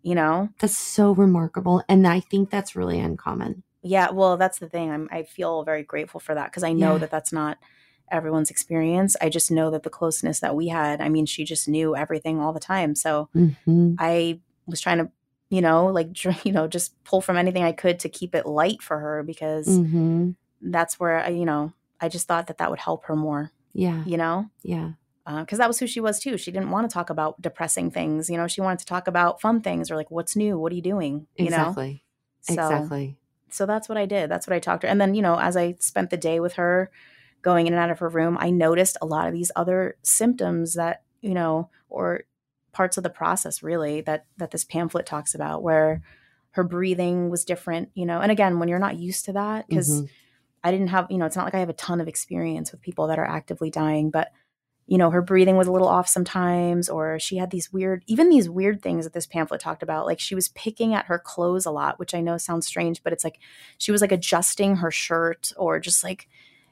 [0.03, 0.49] you know?
[0.59, 1.83] That's so remarkable.
[1.89, 3.63] And I think that's really uncommon.
[3.81, 4.11] Yeah.
[4.11, 4.91] Well, that's the thing.
[4.91, 6.99] I'm, I feel very grateful for that because I know Yeah.
[6.99, 7.57] that that's not
[8.11, 9.15] everyone's experience.
[9.21, 12.39] I just know that the closeness that we had, I mean, she just knew everything
[12.39, 12.95] all the time.
[12.95, 15.09] So hmm I was trying to,
[15.49, 18.81] you know, like, you know, just pull from anything I could to keep it light
[18.81, 22.79] for her because hmm that's where I, you know, I just thought that that would
[22.79, 24.03] help her more, Yeah.
[24.05, 24.91] you know, Yeah.
[25.25, 26.37] because that was who she was too.
[26.37, 28.47] She didn't want to talk about depressing things, you know.
[28.47, 30.57] She wanted to talk about fun things or like, what's new?
[30.59, 31.27] What are you doing?
[31.37, 32.03] You Exactly.
[32.41, 33.17] know, so Exactly.
[33.49, 34.29] so that's what I did.
[34.29, 34.91] That's what I talked to her.
[34.91, 36.91] And then, you know, as I spent the day with her,
[37.41, 40.73] going in and out of her room, I noticed a lot of these other symptoms
[40.73, 42.23] that, you know, or
[42.71, 46.01] parts of the process really that that this pamphlet talks about where
[46.51, 48.19] her breathing was different, you know.
[48.21, 50.09] And again, when you're not used to that because Mhm.
[50.63, 52.81] I didn't have, you know, it's not like I have a ton of experience with
[52.81, 54.31] people that are actively dying, but
[54.87, 58.29] you know, her breathing was a little off sometimes, or she had these weird, even
[58.29, 60.07] these weird things that this pamphlet talked about.
[60.07, 63.13] Like she was picking at her clothes a lot, which I know sounds strange, but
[63.13, 63.37] it's like
[63.77, 66.27] she was like adjusting her shirt or just like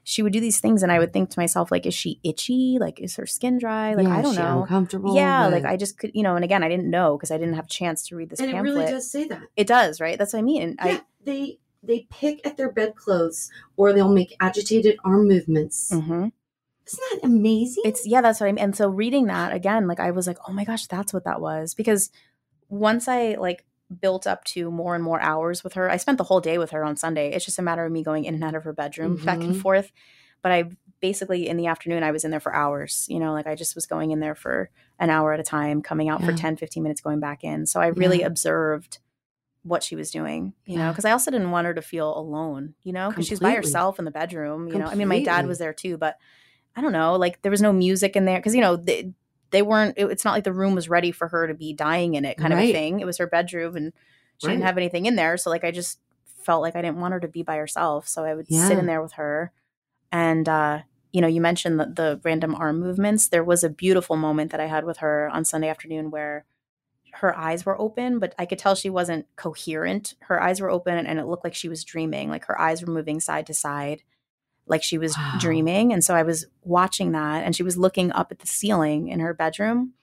[0.10, 0.84] she would do these things.
[0.84, 2.78] And I would think to myself, like, is she itchy?
[2.80, 3.94] Like, is her skin dry?
[3.94, 4.62] Like, Yeah, I don't she know.
[4.62, 5.14] Uncomfortable.
[5.14, 7.56] Yeah, like I just could, you know, and again, I didn't know because I didn't
[7.56, 9.42] have a chance to read this and it really does say that.
[9.58, 10.18] It does, right?
[10.18, 10.62] That's what I mean.
[10.62, 15.92] And Yeah, they they pick at their bedclothes or they'll make agitated arm movements.
[15.92, 16.32] I, Mhm.
[16.88, 17.84] Isn't that amazing?
[17.86, 18.64] It's yeah, that's what I mean.
[18.64, 21.42] And so reading that again, like I was like, oh my gosh, that's what that
[21.42, 21.74] was.
[21.74, 22.12] Because
[22.70, 23.66] once I like
[24.02, 26.72] built up to more and more hours with her, I spent the whole day with
[26.72, 27.32] her on Sunday.
[27.32, 29.56] It's just a matter of me going in and out of her bedroom back and
[29.56, 29.62] Mhm.
[29.62, 29.92] forth.
[30.42, 30.66] But I
[31.00, 33.06] basically in the afternoon I was in there for hours.
[33.10, 34.70] You know, like I just was going in there for
[35.00, 36.38] an hour at a time, coming out for Yeah.
[36.38, 37.66] 10, 15 minutes, going back in.
[37.66, 38.28] So I really Yeah.
[38.28, 39.00] observed
[39.64, 42.74] what she was doing, you know, because I also didn't want her to feel alone,
[42.84, 44.88] you know, because she's by herself in the bedroom, you know.
[44.88, 46.18] I mean, my dad was there too, but
[46.76, 49.12] I don't know, like there was no music in there because you know they,
[49.52, 49.98] they weren't.
[49.98, 52.38] It, it's not like the room was ready for her to be dying in it,
[52.38, 53.00] kind of a thing.
[53.00, 53.94] It was her bedroom, and
[54.38, 56.00] she didn't have anything in there, so like I just
[56.44, 58.86] felt like I didn't want her to be by herself, so I would sit in
[58.86, 59.52] there with her,
[60.12, 60.82] and uh,
[61.12, 63.28] you know, you mentioned the, the random arm movements.
[63.28, 66.46] There was a beautiful moment that I had with her on Sunday afternoon where
[67.14, 70.14] her eyes were open, but I could tell she wasn't coherent.
[70.20, 72.30] Her eyes were open and it looked like she was dreaming.
[72.30, 74.04] Like her eyes were moving side to side,
[74.68, 75.38] like she was Wow.
[75.40, 75.94] dreaming.
[75.94, 79.20] And so I was watching that and she was looking up at the ceiling in
[79.20, 79.94] her bedroom.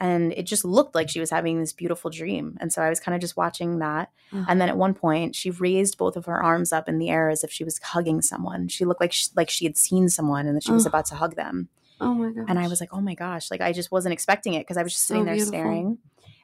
[0.00, 2.56] And it just looked like she was having this beautiful dream.
[2.60, 4.10] And so I was kind of just watching that.
[4.30, 4.68] And then uh-huh.
[4.70, 7.50] at one point, she raised both of her arms up in the air as if
[7.50, 8.68] she was hugging someone.
[8.68, 11.16] She looked like she, like she had seen someone and that she was about to
[11.16, 11.68] hug them.
[12.00, 12.44] oh my gosh.
[12.48, 14.84] And I was like, oh my gosh, like I just wasn't expecting it because I
[14.84, 15.58] was just So sitting there beautiful.
[15.58, 15.98] staring.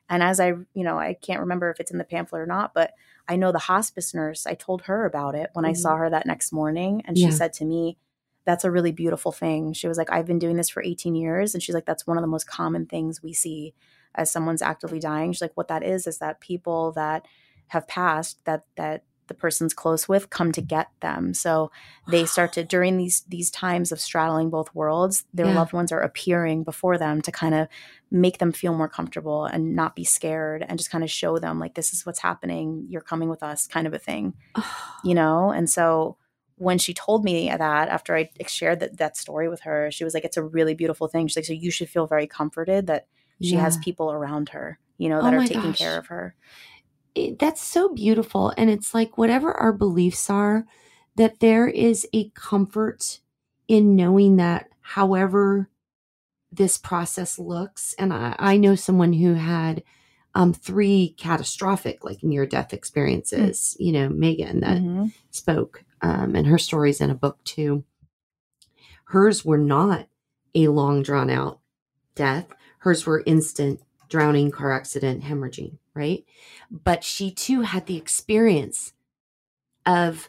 [0.09, 2.75] And as I, you know, I can't remember if it's in the pamphlet or not,
[2.75, 2.93] but
[3.29, 5.77] I know the hospice nurse, I told her about it when I Mhm.
[5.77, 7.03] saw her that next morning.
[7.07, 7.31] And she Yeah.
[7.31, 7.97] said to me,
[8.45, 9.73] that's a really beautiful thing.
[9.73, 11.55] She was like, I've been doing this for 18 years.
[11.55, 13.73] And she's like, that's one of the most common things we see
[14.15, 15.33] as someone's actively dying.
[15.33, 17.25] She's like, what that is, is that people that
[17.69, 21.71] have passed that, that, the person's close with come to get them so
[22.11, 25.55] they start to during these these times of straddling both worlds their Yeah.
[25.55, 27.67] loved ones are appearing before them to kind of
[28.15, 31.59] make them feel more comfortable and not be scared and just kind of show them
[31.59, 32.87] like this is what's happening.
[32.89, 34.35] You're coming with us kind of a thing
[35.05, 35.51] you know?
[35.51, 36.17] And so
[36.57, 40.15] when she told me that after i shared that, that story with her she was
[40.15, 41.27] like it's a really beautiful thing.
[41.27, 43.09] She's like so you should feel very comforted that
[43.43, 45.79] she has people around her you know Oh that are taking gosh.
[45.79, 46.37] care of her.
[47.17, 50.67] It, that's so beautiful and it's like whatever our beliefs are
[51.17, 53.19] that there is a comfort
[53.67, 55.69] in knowing that however
[56.57, 59.83] this process looks and i, I know someone who had
[60.35, 65.13] um, three catastrophic like near death experiences you know megan that Mhm.
[65.31, 67.83] spoke um, and her stories in a book too.
[69.07, 70.09] Hers were not
[70.55, 71.61] a long drawn out
[72.15, 72.47] death.
[72.79, 76.25] Hers were instant drowning car accident hemorrhaging right?
[76.71, 78.93] But she too had the experience
[79.87, 80.29] of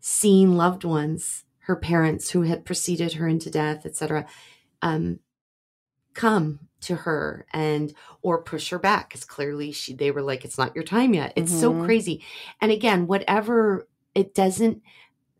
[0.00, 4.26] seeing loved ones her parents who had preceded her into death etc
[4.82, 5.18] um
[6.18, 9.08] come to her and or push her back.
[9.08, 11.32] Because clearly she they were like it's not your time yet.
[11.36, 11.84] It's so Mhm.
[11.84, 12.22] crazy.
[12.60, 14.82] And again whatever it doesn't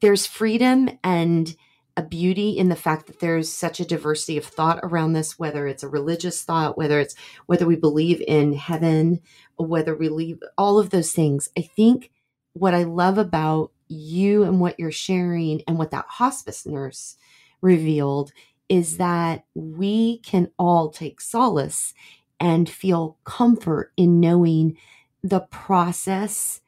[0.00, 1.56] there's freedom and
[1.96, 5.66] a beauty in the fact that there's such a diversity of thought around this whether
[5.66, 7.16] it's a religious thought whether it's
[7.46, 9.20] whether we believe in heaven
[9.56, 11.48] whether we believe all of those things.
[11.58, 12.10] I think
[12.54, 17.16] what i love about you and what you're sharing and what that hospice nurse
[17.62, 18.32] revealed
[18.68, 21.94] is that we can all take solace
[22.40, 24.76] and feel comfort in knowing
[25.22, 26.60] the process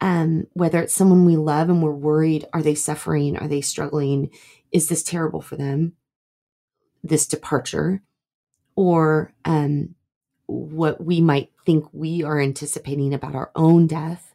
[0.00, 3.36] um whether it's someone we love and we're worried are they suffering?
[3.38, 4.30] Are they struggling?
[4.70, 5.94] Is this terrible for them?
[7.02, 8.02] This departure?
[8.74, 9.94] Or um
[10.46, 14.34] what we might think we are anticipating about our own death?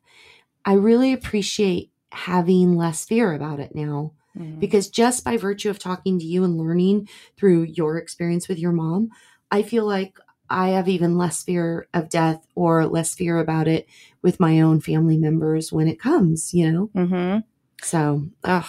[0.66, 4.60] I really appreciate having less fear about it now Mhm.
[4.60, 8.72] because just by virtue of talking to you and learning through your experience with your
[8.72, 9.10] mom,
[9.52, 10.18] I feel like
[10.50, 13.88] I have even less fear of death or less fear about it
[14.22, 16.90] with my own family members when it comes, you know?
[16.96, 17.40] Mm-hmm.
[17.82, 18.66] So, ugh.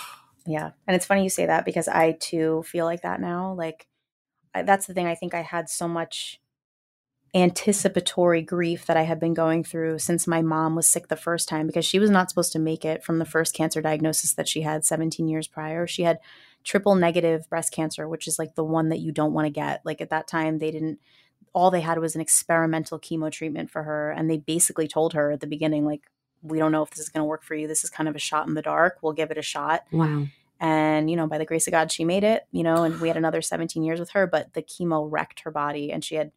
[0.46, 0.70] Yeah.
[0.86, 3.52] And it's funny you say that because I too feel like that now.
[3.52, 3.86] Like,
[4.54, 5.06] I, that's the thing.
[5.06, 6.40] I think I had so much
[7.34, 11.48] anticipatory grief that I had been going through since my mom was sick the first
[11.48, 14.48] time because she was not supposed to make it from the first cancer diagnosis that
[14.48, 15.86] she had 17 years prior.
[15.86, 16.18] She had
[16.62, 19.80] triple negative breast cancer, which is like the one that you don't want to get.
[19.84, 21.00] Like at that time, they didn't,
[21.54, 24.10] all they had was an experimental chemo treatment for her.
[24.10, 26.02] And they basically told her at the beginning, like,
[26.42, 27.66] we don't know if this is going to work for you.
[27.66, 28.98] This is kind of a shot in the dark.
[29.00, 29.84] We'll give it a shot.
[29.90, 30.26] Wow.
[30.60, 33.08] And, you know, by the grace of God, she made it, you know, and we
[33.08, 36.30] had another 17 years with her, but the chemo wrecked her body and she had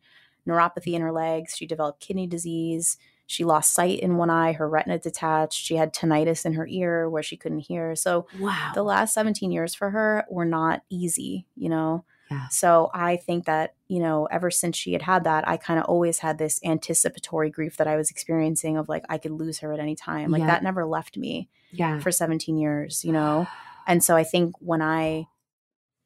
[0.48, 1.56] neuropathy in her legs.
[1.56, 2.98] She developed kidney disease.
[3.28, 5.54] She lost sight in one eye, her retina detached.
[5.66, 7.96] She had tinnitus in her ear where she couldn't hear.
[7.96, 8.72] So Wow.
[8.76, 12.06] the last 17 years for her were not easy, you know.
[12.30, 12.48] Yeah.
[12.50, 15.86] So I think that, you know, ever since she had had that, I kind of
[15.86, 19.74] always had this anticipatory grief that I was experiencing of like I could lose her
[19.74, 20.32] at any time.
[20.32, 20.48] Like Yeah.
[20.48, 22.00] that never left me yeah.
[22.00, 23.48] for 17 years, you know.
[23.88, 25.28] And so I think when I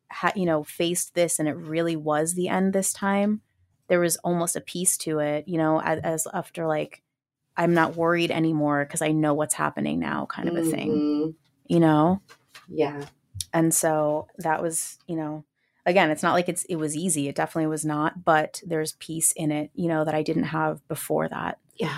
[0.10, 3.40] had, you know, faced this and it really was the end this time,
[3.90, 7.02] there was almost a peace to it, you know, as, as after like,
[7.58, 11.36] I'm not worried anymore because I know what's happening now, kind of a thing, Mhm.
[11.68, 12.22] you know?
[12.70, 13.06] Yeah.
[13.54, 15.44] And so that was, you know,
[15.86, 17.28] again, it's not like it's it was easy.
[17.28, 20.88] It definitely was not, but there's peace in it, you know, that I didn't have
[20.88, 21.58] before that.
[21.76, 21.98] Yeah.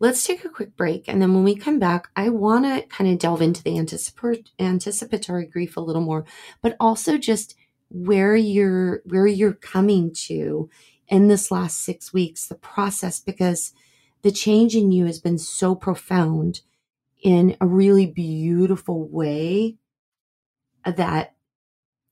[0.00, 1.08] Let's take a quick break.
[1.08, 5.46] And then when we come back, I want to kind of delve into the anticipatory
[5.46, 6.24] grief a little more,
[6.60, 7.54] but also just
[7.94, 10.68] where you're where you're coming to
[11.08, 13.72] in this last six weeks, the process, because
[14.22, 16.62] the change in you has been so profound
[17.22, 19.76] in a really beautiful way
[20.84, 21.34] that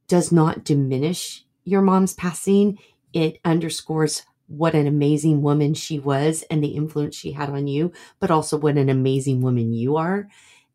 [0.06, 2.78] does not diminish your mom's passing.
[3.12, 7.92] It underscores what an amazing woman she was and the influence she had on you,
[8.20, 10.28] but also what an amazing woman you are.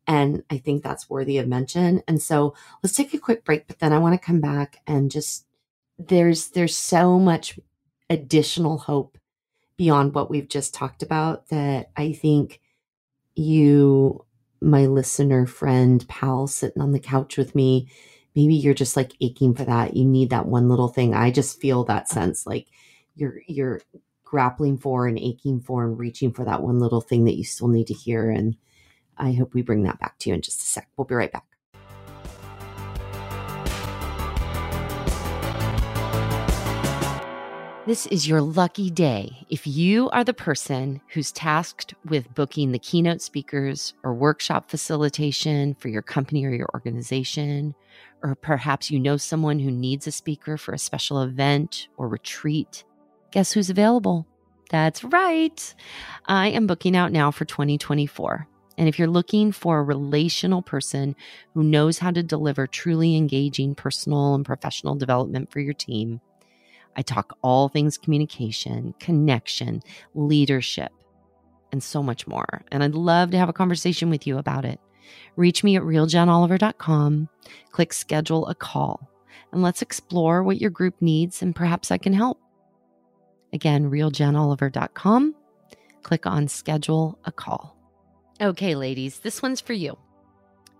[0.08, 2.02] And I think that's worthy of mention.
[2.08, 5.10] And so let's take a quick break, but then I want to come back and
[5.10, 5.44] just
[5.98, 7.60] there's there's so much
[8.08, 9.18] additional hope
[9.76, 12.60] beyond what we've just talked about that I think
[13.34, 14.24] you,
[14.60, 17.88] my listener, friend, pal sitting on the couch with me,
[18.34, 19.94] maybe you're just like aching for that.
[19.94, 21.14] You need that one little thing.
[21.14, 22.66] I just feel that sense like
[23.14, 23.82] you're you're
[24.24, 27.68] grappling for and aching for and reaching for that one little thing that you still
[27.68, 28.30] need to hear.
[28.30, 28.56] And
[29.18, 30.88] I hope we bring that back to you in just a sec.
[30.96, 31.44] We'll be right back.
[37.88, 42.78] This is your lucky day if you are the person who's tasked with booking the
[42.78, 47.74] keynote speakers or workshop facilitation for your company or your organization,
[48.22, 52.84] or perhaps you know someone who needs a speaker for a special event or retreat.
[53.30, 54.26] Guess who's available?
[54.68, 55.74] That's right.
[56.26, 58.46] I am booking out now for 2024.
[58.78, 61.16] And if you're looking for a relational person
[61.52, 66.20] who knows how to deliver truly engaging personal and professional development for your team,
[66.96, 69.82] I talk all things communication, connection,
[70.14, 70.92] leadership,
[71.72, 72.62] and so much more.
[72.70, 74.80] And I'd love to have a conversation with you about it.
[75.36, 77.28] Reach me at realjenoliver.com,
[77.72, 79.10] click schedule a call,
[79.52, 82.38] and let's explore what your group needs and perhaps I can help.
[83.52, 85.34] Again, realjenoliver.com,
[86.02, 87.77] click on schedule a call.
[88.40, 89.98] Okay, ladies, this one's for you.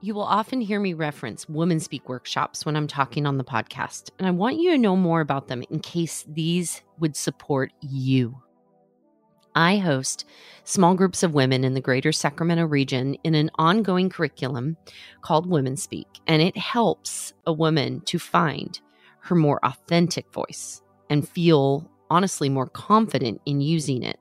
[0.00, 4.11] You will often hear me reference Women Speak workshops when I'm talking on the podcast,
[4.16, 8.40] and I want you to know more about them in case these would support you.
[9.56, 10.24] I host
[10.62, 14.76] small groups of women in the greater Sacramento region in an ongoing curriculum
[15.22, 18.78] called Women Speak, and it helps a woman to find
[19.22, 20.80] her more authentic voice
[21.11, 24.20] and feel honestly more confident in using it.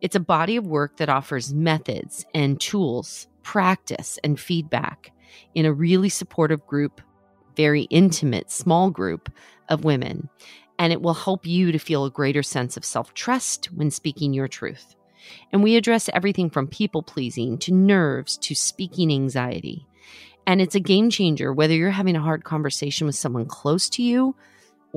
[0.00, 5.12] It's a body of work that offers methods and tools, practice and feedback
[5.54, 7.00] in a really supportive group,
[7.56, 9.30] very intimate, small group
[9.68, 10.28] of women.
[10.78, 14.34] And it will help you to feel a greater sense of self trust when speaking
[14.34, 14.94] your truth.
[15.52, 19.86] And we address everything from people pleasing to nerves to speaking anxiety.
[20.46, 24.02] And it's a game changer whether you're having a hard conversation with someone close to
[24.02, 24.36] you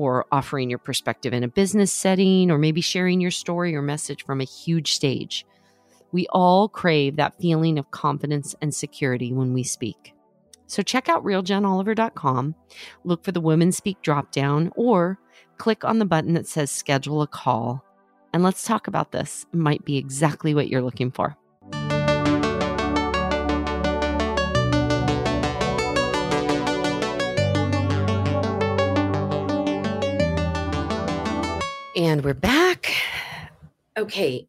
[0.00, 4.24] or offering your perspective in a business setting or maybe sharing your story or message
[4.24, 5.44] from a huge stage.
[6.10, 10.14] We all crave that feeling of confidence and security when we speak.
[10.66, 12.54] So check out realjenoliver.com,
[13.04, 15.18] look for the Women Speak dropdown, or
[15.58, 17.84] click on the button that says schedule a call.
[18.32, 19.44] And let's talk about this.
[19.52, 21.36] It might be exactly what you're looking for.
[32.00, 32.90] And we're back.
[33.94, 34.48] Okay,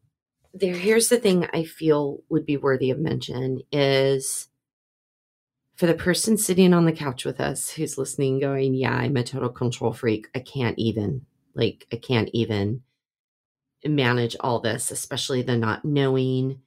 [0.54, 4.48] there here's the thing I feel would be worthy of mention is
[5.74, 9.22] for the person sitting on the couch with us who's listening going, "Yeah, I'm a
[9.22, 10.28] total control freak.
[10.34, 12.84] I can't even like I can't even
[13.84, 16.62] manage all this, especially the not knowing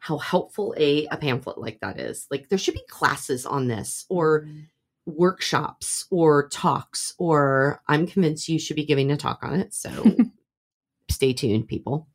[0.00, 2.26] how helpful a a pamphlet like that is.
[2.28, 4.62] Like there should be classes on this or mm-hmm.
[5.06, 9.74] Workshops or talks or I'm convinced you should be giving a talk on it.
[9.74, 10.16] So
[11.10, 12.08] stay tuned people.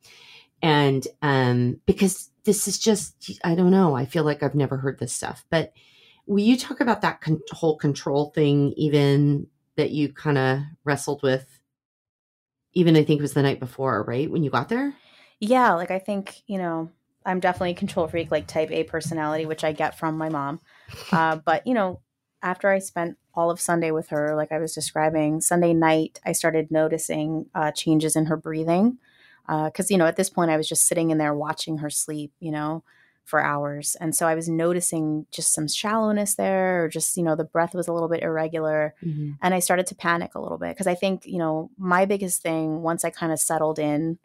[0.62, 4.98] And um because this is just I don't know, I feel like I've never heard
[4.98, 5.44] this stuff.
[5.50, 5.72] But
[6.26, 11.22] will you talk about that con- whole control thing even that you kind of wrestled
[11.22, 11.60] with
[12.72, 14.30] even I think it was the night before, right?
[14.30, 14.94] When you got there?
[15.40, 16.90] Yeah, like I think, you know,
[17.24, 20.60] I'm definitely a control freak, like type A personality, which I get from my mom.
[21.10, 22.00] Uh, but, you know,
[22.42, 26.32] after I spent all of Sunday with her, like I was describing, Sunday night, I
[26.32, 28.98] started noticing uh, changes in her breathing.
[29.46, 31.90] Because, uh, you know, at this point, I was just sitting in there watching her
[31.90, 32.84] sleep, you know,
[33.24, 33.96] for hours.
[34.00, 37.74] And so I was noticing just some shallowness there, or just, you know, the breath
[37.74, 38.94] was a little bit irregular.
[39.04, 39.32] Mm-hmm.
[39.42, 42.42] And I started to panic a little bit because I think, you know, my biggest
[42.42, 44.18] thing once I kind of settled in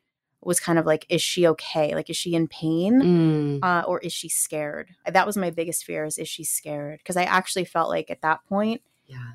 [0.46, 1.96] was kind of like, is she okay?
[1.96, 3.60] Like, is she in pain mm.
[3.64, 4.92] uh, or is she scared?
[5.06, 7.00] That was my biggest fear is, is she scared?
[7.00, 9.34] Because I actually felt like at that point, yeah.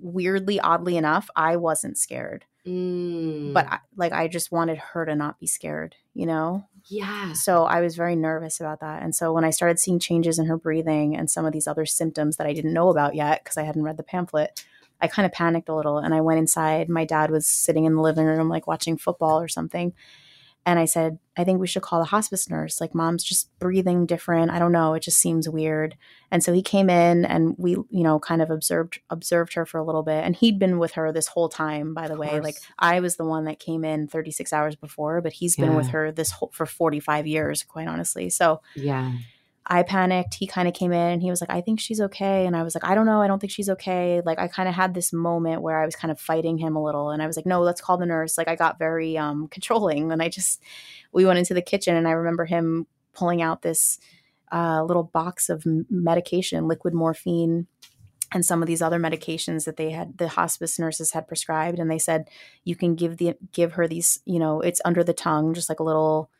[0.00, 2.44] weirdly, oddly enough, I wasn't scared.
[2.66, 3.52] Mm.
[3.52, 6.66] But I, like, I just wanted her to not be scared, you know?
[6.86, 7.32] Yeah.
[7.32, 9.02] So I was very nervous about that.
[9.02, 11.84] And so when I started seeing changes in her breathing and some of these other
[11.84, 14.64] symptoms that I didn't know about yet because I hadn't read the pamphlet,
[15.00, 16.88] I kind of panicked a little and I went inside.
[16.88, 19.92] My dad was sitting in the living room, like watching football or something.
[20.66, 22.80] And I said, I think we should call the hospice nurse.
[22.80, 24.50] Like, mom's just breathing different.
[24.50, 24.94] I don't know.
[24.94, 25.96] It just seems weird.
[26.30, 29.78] And so he came in and we, you know, kind of observed observed her for
[29.78, 30.24] a little bit.
[30.24, 32.40] And he'd been with her this whole time, by the way.
[32.40, 35.88] Like, I was the one that came in 36 hours before, but he's been with
[35.88, 38.30] her this whole for 45 years, quite honestly.
[38.30, 39.12] So, yeah.
[39.66, 40.34] I panicked.
[40.34, 42.44] He kind of came in and he was like, I think she's okay.
[42.44, 43.22] And I was like, I don't know.
[43.22, 44.20] I don't think she's okay.
[44.24, 46.82] Like, I kind of had this moment where I was kind of fighting him a
[46.82, 47.10] little.
[47.10, 48.36] And I was like, no, let's call the nurse.
[48.36, 50.12] Like, I got very um, controlling.
[50.12, 50.62] And I just,
[51.12, 53.98] we went into the kitchen and I remember him pulling out this
[54.52, 57.66] uh, little box of medication, liquid morphine,
[58.32, 61.88] and some of these other medications that they had the hospice nurses had prescribed and
[61.88, 62.28] they said
[62.64, 65.78] you can give the give her these you know it's under the tongue just like
[65.78, 66.30] a little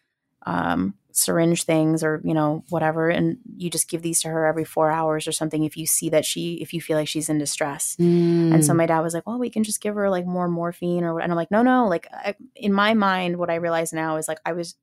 [0.45, 4.64] um, syringe things or you know whatever and you just give these to her every
[4.64, 7.38] four hours or something if you see that she if you feel like she's in
[7.38, 8.52] distress mm.
[8.52, 8.78] and so mm.
[8.78, 11.22] my dad was like well we can just give her like more morphine or what
[11.22, 14.26] and i'm like no no like I, in my mind what i realize now is
[14.26, 14.74] like i was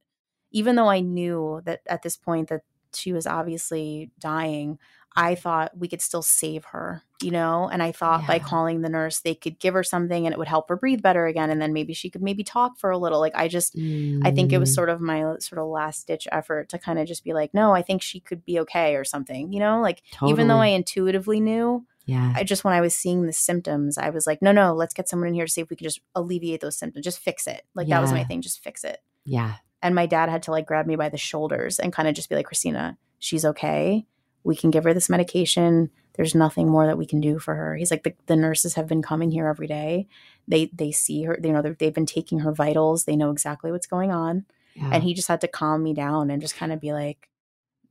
[0.51, 2.61] even though i knew that at this point that
[2.95, 4.79] she was obviously dying
[5.15, 7.67] I thought we could still save her, you know?
[7.67, 8.27] And I thought yeah.
[8.27, 11.01] by calling the nurse, they could give her something and it would help her breathe
[11.01, 11.49] better again.
[11.49, 13.19] And then maybe she could maybe talk for a little.
[13.19, 14.21] Like, I just, mm.
[14.23, 14.75] I think it was mm.
[14.75, 17.73] sort of my sort of last ditch effort to kind of just be like, no,
[17.73, 19.81] I think she could be okay or something, you know?
[19.81, 20.31] Like, totally.
[20.31, 22.33] even though I intuitively knew, yeah.
[22.35, 25.09] I just, when I was seeing the symptoms, I was like, no, no, let's get
[25.09, 27.63] someone in here to see if we can just alleviate those symptoms, just fix it.
[27.75, 27.97] Like, yeah.
[27.97, 28.99] that was my thing, just fix it.
[29.25, 29.55] Yeah.
[29.81, 32.29] And my dad had to like grab me by the shoulders and kind of just
[32.29, 34.05] be like, Christina, she's okay
[34.43, 35.89] we can give her this medication.
[36.13, 37.75] There's nothing more that we can do for her.
[37.75, 40.07] He's like the, the nurses have been coming here every day.
[40.47, 43.05] They they see her you know they've been taking her vitals.
[43.05, 44.45] They know exactly what's going on.
[44.73, 44.89] Yeah.
[44.93, 47.27] and he just had to calm me down and just kind of be like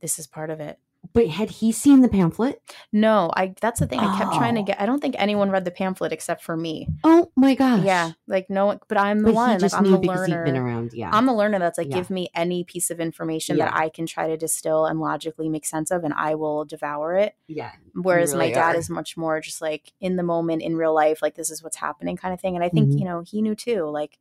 [0.01, 0.79] this is part of it
[1.13, 2.61] But had he seen the pamphlet?
[2.93, 3.99] No, I that's the thing.
[3.99, 4.63] I kept trying to Oh.
[4.65, 6.87] get I don't think anyone read the pamphlet except for me.
[7.03, 7.83] Oh my gosh.
[7.83, 8.11] Yeah.
[8.27, 9.59] Like no one but I'm the But one.
[9.59, 10.45] Like I'm the because learner.
[10.45, 10.93] been around.
[10.93, 11.09] Yeah.
[11.11, 11.95] I'm the learner that's like, Yeah.
[11.97, 15.65] give me any piece of information that I can try to distill and logically make
[15.65, 17.35] sense of, and I will devour it.
[17.47, 17.71] yeah.
[17.93, 18.79] Whereas really my dad are.
[18.79, 21.77] is much more just like in the moment, in real life, like this is what's
[21.77, 22.55] happening kind of thing.
[22.55, 22.99] And I think, Mhm.
[22.99, 23.83] you know, he knew too.
[23.89, 24.17] Like,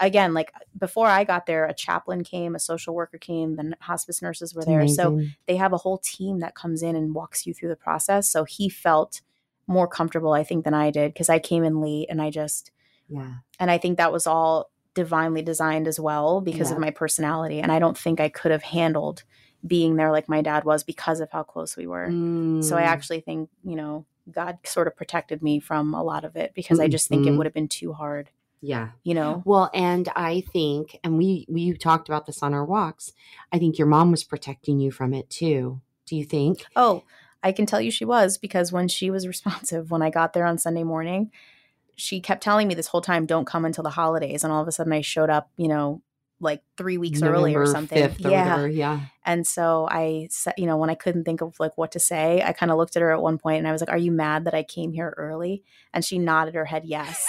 [0.00, 4.20] again, like before I got there, a chaplain came, a social worker came, the hospice
[4.22, 4.80] nurses were there.
[4.88, 8.28] So they have a whole team that comes in and walks you through the process.
[8.28, 9.20] So he felt
[9.66, 12.72] more comfortable, I think, than I did because I came in late and I just,
[13.08, 13.34] yeah.
[13.60, 17.60] and I think that was all divinely designed as well because of my personality.
[17.60, 19.22] And I don't think I could have handled
[19.66, 22.08] being there like my dad was because of how close we were.
[22.62, 22.86] So I Mm.
[22.86, 26.80] actually think, you know, God sort of protected me from a lot of it because
[26.80, 27.36] I just think it Mhm.
[27.36, 28.30] would have been too hard,
[28.62, 28.90] Yeah.
[29.04, 29.42] you know?
[29.44, 33.12] Well, and I think, and we we talked about this on our walks.
[33.52, 35.80] I think your mom was protecting you from it too.
[36.06, 36.64] Do you think?
[36.76, 37.04] Oh,
[37.42, 40.46] I can tell you she was because when she was responsive, when I got there
[40.46, 41.30] on Sunday morning,
[41.96, 44.42] she kept telling me this whole time, don't come until the holidays.
[44.44, 46.02] And all of a sudden I showed up, you know,
[46.40, 48.02] like three weeks early or something.
[48.02, 48.48] or yeah.
[48.48, 48.68] whatever.
[48.68, 49.00] Yeah.
[49.26, 52.42] And so I said, you know, when I couldn't think of like what to say,
[52.42, 54.10] I kind of looked at her at one point and I was like, Are you
[54.10, 55.62] mad that I came here early?
[55.92, 57.24] And she nodded her head yes.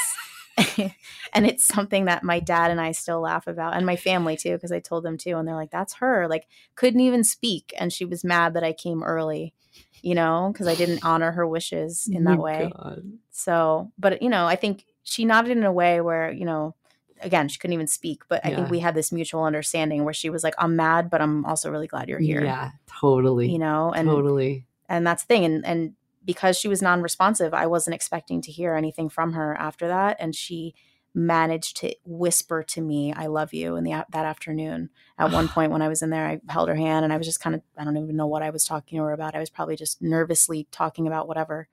[1.34, 4.54] and it's something that my dad and I still laugh about and my family too,
[4.54, 5.38] because I told them too.
[5.38, 6.28] And they're like, That's her.
[6.28, 7.74] Like, couldn't even speak.
[7.78, 9.54] And she was mad that I came early,
[10.02, 12.72] you know, because I didn't honor her wishes in that Oh way.
[12.76, 13.04] God.
[13.32, 16.76] So, but you know, I think she nodded in a way where, you know,
[17.22, 20.30] again, she couldn't even speak, but I think we had this mutual understanding where she
[20.30, 22.44] was like, I'm mad, but I'm also really glad you're here.
[22.44, 23.52] Yeah, totally.
[23.52, 24.66] You know, and totally.
[24.90, 25.46] and that's the thing.
[25.46, 25.94] And and
[26.24, 30.18] because she was non-responsive, I wasn't expecting to hear anything from her after that.
[30.20, 30.76] And she
[31.14, 34.90] managed to whisper to me, I love you in the that afternoon.
[35.18, 37.28] At one point when I was in there, I held her hand and I was
[37.28, 39.36] just kind of I don't even know what I was talking to her about.
[39.36, 41.68] I was probably just nervously talking about whatever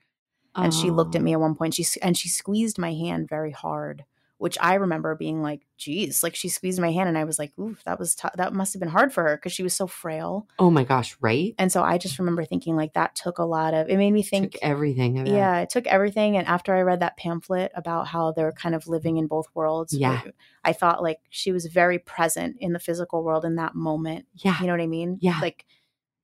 [0.54, 3.52] and she looked at me at one point she and she squeezed my hand very
[3.52, 4.04] hard
[4.38, 7.52] which i remember being like geez like she squeezed my hand and i was like
[7.58, 10.48] ooh that was that must have been hard for her because she was so frail
[10.58, 11.54] Oh my gosh, right?
[11.58, 14.22] and so i just remember thinking like that took a lot of it made me
[14.22, 15.26] think Took everything.
[15.26, 18.88] Yeah it took everything and after i read that pamphlet about how they're kind of
[18.88, 20.22] living in both worlds Yeah.
[20.64, 24.58] i thought like she was very present in the physical world in that moment Yeah.
[24.60, 25.18] you know what I mean?
[25.20, 25.38] Yeah.
[25.40, 25.66] Like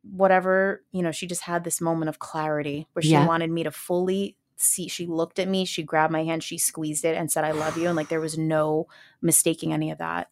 [0.02, 3.26] whatever, you know, she just had this moment of clarity where she Yeah.
[3.26, 4.88] wanted me to fully see.
[4.88, 7.76] She looked at me, she grabbed my hand, she squeezed it and said, I love
[7.78, 7.86] you.
[7.88, 8.86] And like there was no
[9.22, 10.30] mistaking any of that,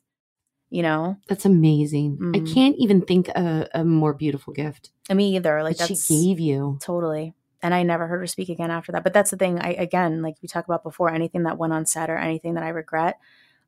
[0.70, 1.16] you know?
[1.28, 2.18] That's amazing.
[2.35, 2.55] I Mhm.
[2.55, 5.62] can't even think of a more beautiful gift And me either.
[5.62, 6.78] Like that she gave you.
[6.80, 7.35] totally.
[7.62, 9.05] And I never heard her speak again after that.
[9.05, 9.61] But that's the thing.
[9.61, 12.70] I again, like we talked about before, anything that went unsaid or anything that I
[12.70, 13.18] regret,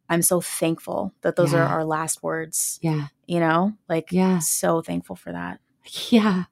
[0.08, 2.78] I'm so thankful that those are our last words.
[2.82, 3.06] Yeah.
[3.26, 3.74] You know?
[3.88, 4.38] Like Yeah.
[4.40, 5.60] so thankful for that.
[6.10, 6.44] Yeah.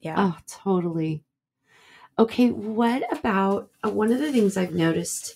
[0.00, 0.14] Yeah.
[0.18, 1.22] Oh, totally.
[2.18, 5.34] Okay, what about uh, one of the things I've noticed?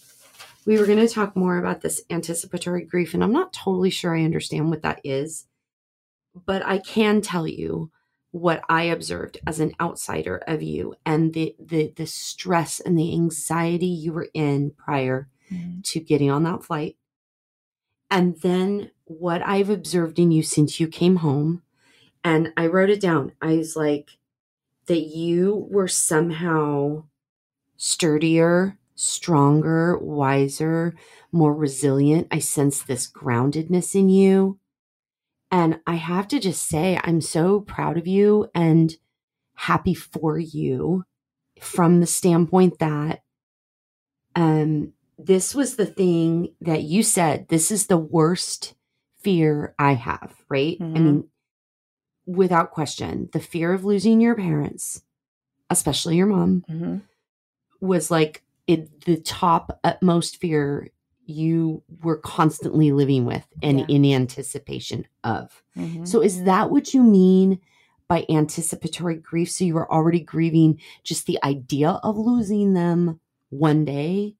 [0.65, 4.17] We were going to talk more about this anticipatory grief, and I'm not totally sure
[4.17, 5.47] I understand what that is,
[6.47, 7.91] but I can tell you
[8.31, 13.13] what I observed as an outsider of you and the the the stress and the
[13.15, 15.83] anxiety you were in prior Mhm.
[15.85, 16.97] to getting on that flight.
[18.11, 21.63] And then what I've observed in you since you came home,
[22.23, 23.33] and I wrote it down.
[23.41, 24.18] I was like,
[24.89, 27.05] that you were somehow
[27.77, 30.95] sturdier, stronger, wiser,
[31.33, 32.27] more resilient.
[32.31, 34.59] I sense this groundedness in you.
[35.51, 38.95] And I have to just say, I'm so proud of you and
[39.55, 41.05] happy for you
[41.61, 43.23] from the standpoint that
[44.37, 48.75] um this was the thing that you said this is the worst
[49.21, 50.77] fear I have, right?
[50.81, 51.05] I Mhm.
[51.05, 51.29] mean,
[52.29, 55.03] without question, the fear of losing your parents,
[55.71, 57.01] especially your mom, Mhm.
[57.81, 60.91] was like it, the top utmost fear
[61.25, 63.87] you were constantly living with and Yeah.
[63.89, 65.63] in anticipation of.
[65.77, 66.07] Mhm.
[66.07, 67.61] So, is that what you mean
[68.09, 69.51] by anticipatory grief?
[69.51, 73.21] So, you were already grieving just the idea of losing them
[73.51, 74.37] one day?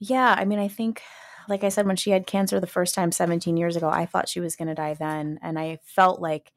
[0.00, 1.00] Yeah, I mean, I think,
[1.48, 4.28] like I said, when she had cancer the first time 17 years ago, I thought
[4.28, 5.38] she was going to die then.
[5.42, 6.52] And I felt like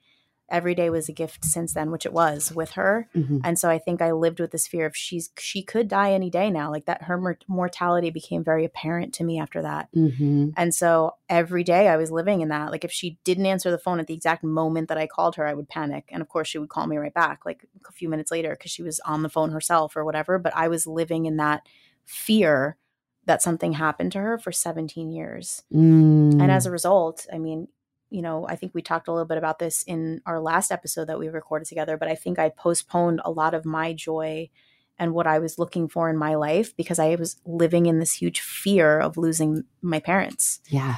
[0.49, 3.07] every day was a gift since then, which it was with her.
[3.15, 3.41] Mhm.
[3.43, 6.29] And so I think I lived with this fear of she's she could die any
[6.29, 6.69] day now.
[6.69, 9.89] Like that, her mor- mortality became very apparent to me after that.
[9.95, 10.53] Mhm.
[10.55, 12.71] And so every day I was living in that.
[12.71, 15.47] Like if she didn't answer the phone at the exact moment that I called her,
[15.47, 16.05] I would panic.
[16.11, 18.71] And of course, she would call me right back, like a few minutes later, because
[18.71, 20.37] she was on the phone herself or whatever.
[20.37, 21.67] But I was living in that
[22.05, 22.77] fear
[23.25, 25.63] that something happened to her for 17 years.
[25.73, 26.39] Mm.
[26.39, 27.67] And as a result, I mean,
[28.09, 31.05] you know, I think we talked a little bit about this in our last episode
[31.05, 34.49] that we recorded together, but I think I postponed a lot of my joy
[34.97, 38.13] and what I was looking for in my life because I was living in this
[38.13, 40.61] huge fear of losing my parents.
[40.67, 40.97] Yeah.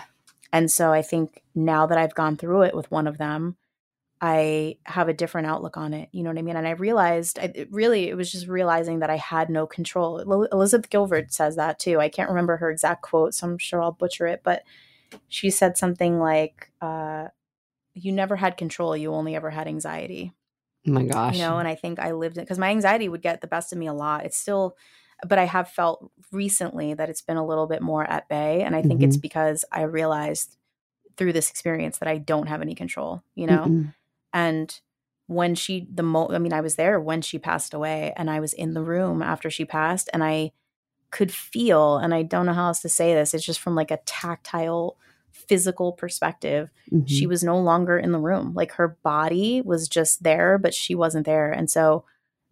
[0.53, 3.58] And so I think now that I've gone through it with one of them,
[4.20, 6.10] I have a different outlook on it.
[6.12, 6.55] You know what I mean?
[6.55, 10.20] And I realized, I, it really, it was just realizing that I had no control.
[10.20, 11.99] El- Elizabeth Gilbert says that too.
[11.99, 14.64] I can't remember her exact quote, so I'm sure I'll butcher it, but
[15.28, 17.28] she said something like, uh,
[17.93, 18.95] "You never had control.
[18.95, 20.34] You only ever had anxiety."
[20.88, 21.36] Oh my gosh.
[21.36, 23.74] You know, and I think I lived it because my anxiety would get the best
[23.74, 24.26] of me a lot.
[24.26, 24.78] It's still,
[25.28, 28.76] but I have felt recently that it's been a little bit more at bay, and
[28.76, 30.55] I think it's because I realized
[31.18, 33.24] through this experience that I don't have any control.
[33.36, 33.93] You know Mm-mm.
[34.34, 34.80] and
[35.28, 38.39] when she the mo i mean i was there when she passed away and i
[38.39, 40.51] was in the room after she passed and i
[41.12, 43.91] could feel and i don't know how else to say this it's just from like
[43.91, 44.97] a tactile
[45.32, 46.70] physical perspective
[47.05, 47.30] she Mhm.
[47.30, 51.26] was no longer in the room like her body was just there but she wasn't
[51.26, 52.03] there and so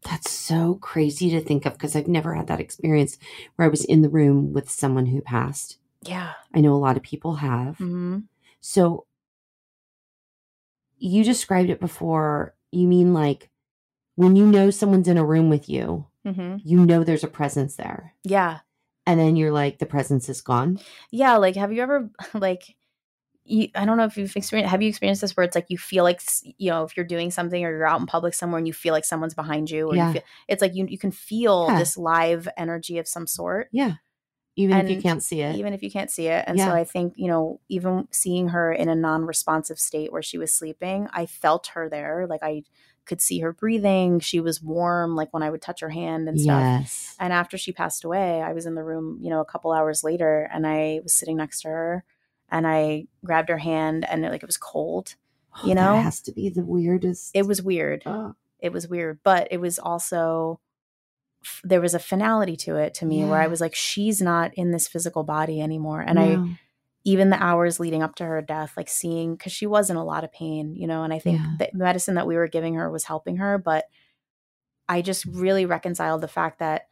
[0.04, 3.18] That's so crazy to think of because I've never had that experience
[3.56, 5.78] where I was in the room with someone who passed.
[6.04, 7.78] yeah I know a lot of people have.
[7.80, 8.20] hmm
[8.62, 9.08] So
[10.98, 12.54] you described it before.
[12.72, 13.50] You mean like
[14.16, 17.76] when you know someone's in a room with you, hmm you know there's a presence
[17.76, 18.14] there.
[18.24, 18.60] yeah
[19.08, 20.80] And then you're like, the presence is gone.
[21.12, 22.76] yeah like have you ever like
[23.46, 25.78] you, I don't know if you've experienced have you experienced this where it's like you
[25.78, 26.22] feel like
[26.58, 28.94] you know if you're doing something or you're out in public somewhere and you feel
[28.94, 30.08] like someone's behind you or Yeah.
[30.08, 31.80] you feel it's like you you can feel Yeah.
[31.80, 33.96] this live energy of some sort Yeah.
[34.58, 35.56] Even if you can't see it.
[35.56, 36.68] even if you can't see it and Yeah.
[36.68, 40.54] so I think you know even seeing her in a non-responsive state where she was
[40.54, 42.64] sleeping I felt her there like I
[43.06, 46.40] could see her breathing she was warm like when I would touch her hand and
[46.40, 47.16] stuff yes.
[47.20, 50.04] and after she passed away, I was in the room, you know, a couple hours
[50.04, 52.04] later and I was sitting next to her
[52.50, 55.16] and I grabbed her hand and it, like it was cold.
[55.58, 55.96] Oh, you know?
[55.96, 57.32] that has to be the weirdest.
[57.34, 58.04] It was weird.
[58.06, 60.60] Oh, It was weird, but it was also
[61.64, 64.72] there was a finality to it to me where I was like she's not in
[64.72, 66.02] this physical body anymore.
[66.02, 66.50] And I no.
[67.06, 70.04] Even the hours leading up to her death, like seeing because she was in a
[70.04, 71.54] lot of pain, you know, and I think Yeah.
[71.60, 73.86] the medicine that we were giving her was helping her, but
[74.90, 76.90] I just really reconciled the fact that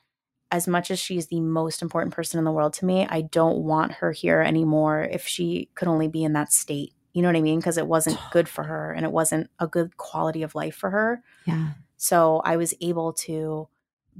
[0.51, 3.64] as much as she's the most important person in the world to me, I don't
[3.64, 6.93] want her here anymore if she could only be in that state.
[7.14, 7.59] You know what I mean?
[7.59, 10.91] Because it wasn't good for her and it wasn't a good quality of life for
[10.91, 11.24] her.
[11.45, 11.70] Yeah.
[11.97, 13.68] So I was able to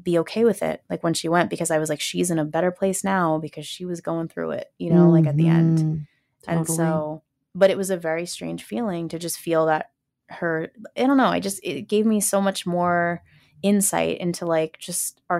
[0.02, 2.46] be okay with it, like when she went, because I was like, she's in a
[2.46, 5.78] better place now because she was going through it, you know, like at the end.
[5.80, 6.08] Mhm.
[6.48, 7.24] And so,
[7.56, 9.92] but it was a very strange feeling to just feel that
[10.30, 13.22] her, I don't know, I just, it gave me so much more
[13.62, 15.40] insight into like just our,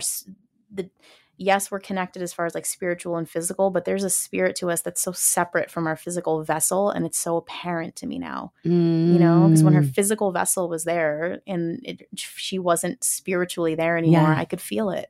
[0.72, 0.90] the,
[1.38, 4.70] yes, we're connected as far as like spiritual and physical, but there's a spirit to
[4.70, 6.90] us that's so separate from our physical vessel.
[6.90, 9.94] And it's so apparent to me now, you know, because when her Mm.
[9.94, 14.38] physical vessel was there and it, she wasn't spiritually there anymore, Yeah.
[14.38, 15.10] I could feel it.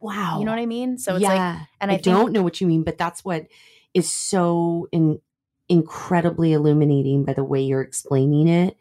[0.00, 0.38] wow.
[0.38, 0.98] You know what I mean?
[0.98, 1.38] So it's like,
[1.80, 3.46] and I, I, think, don't know what you mean, but that's what
[3.94, 5.20] is so in,
[5.68, 8.76] incredibly illuminating by the way you're explaining it.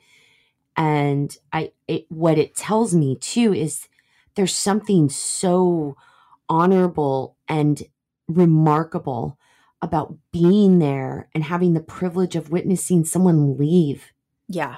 [0.78, 3.88] And I, it, what it tells me too is
[4.36, 5.96] there's something so
[6.52, 7.82] honorable and
[8.28, 9.38] remarkable
[9.82, 14.12] about being there and having the privilege of witnessing someone leave.
[14.50, 14.78] Yeah.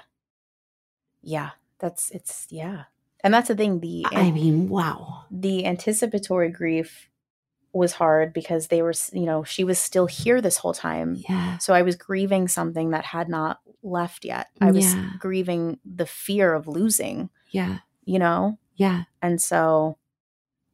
[1.24, 1.50] Yeah.
[1.80, 2.84] That's it's yeah.
[3.24, 5.24] And that's the thing, the I mean, wow.
[5.32, 7.10] the anticipatory grief
[7.72, 11.16] was hard because they were, you know, she was still here this whole time.
[11.28, 11.58] Yeah.
[11.58, 14.48] So I was grieving something that had not left yet.
[14.62, 15.12] I was Yeah.
[15.20, 17.80] grieving the fear of losing, Yeah.
[18.06, 18.60] you know?
[18.76, 19.04] Yeah.
[19.22, 19.98] And so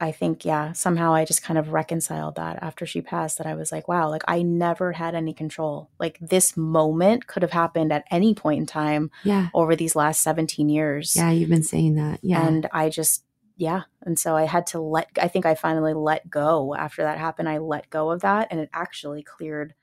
[0.01, 3.55] I think, yeah, somehow I just kind of reconciled that after she passed that I
[3.55, 5.89] was like, wow, like I never had any control.
[5.99, 9.49] Like this moment could have happened at any point in time Yeah.
[9.53, 11.15] over these last 17 years.
[11.15, 11.31] Yeah.
[11.31, 12.19] You've been saying that.
[12.23, 12.47] Yeah.
[12.47, 13.25] And I just,
[13.57, 13.83] yeah.
[14.01, 17.49] And so I had to let, I think I finally let go after that happened.
[17.49, 18.47] I let go of that.
[18.51, 19.73] And it actually cleared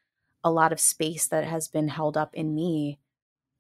[0.43, 2.99] a lot of space that has been held up in me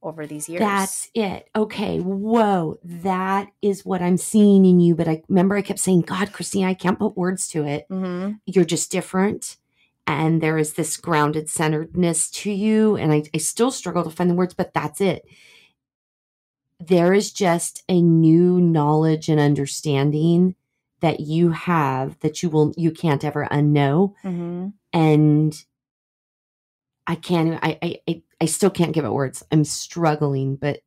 [0.07, 0.61] over these years.
[0.61, 1.49] That's it.
[1.55, 1.99] Okay.
[2.01, 2.79] Whoa.
[2.85, 4.95] That is what I'm seeing in you.
[4.95, 7.87] But I remember I kept saying, God, Christine, I can't put words to it.
[7.89, 9.57] hmm You're just different.
[10.07, 12.97] And there is this grounded centeredness to you.
[12.97, 15.25] And I, I still struggle to find the words, but that's it.
[16.79, 20.55] There is just a new knowledge and understanding
[21.01, 25.65] that you have that you will you can't ever unknow hmm and
[27.07, 27.59] I can't.
[27.63, 29.43] I, I I I still can't give it words.
[29.51, 30.81] I'm struggling, but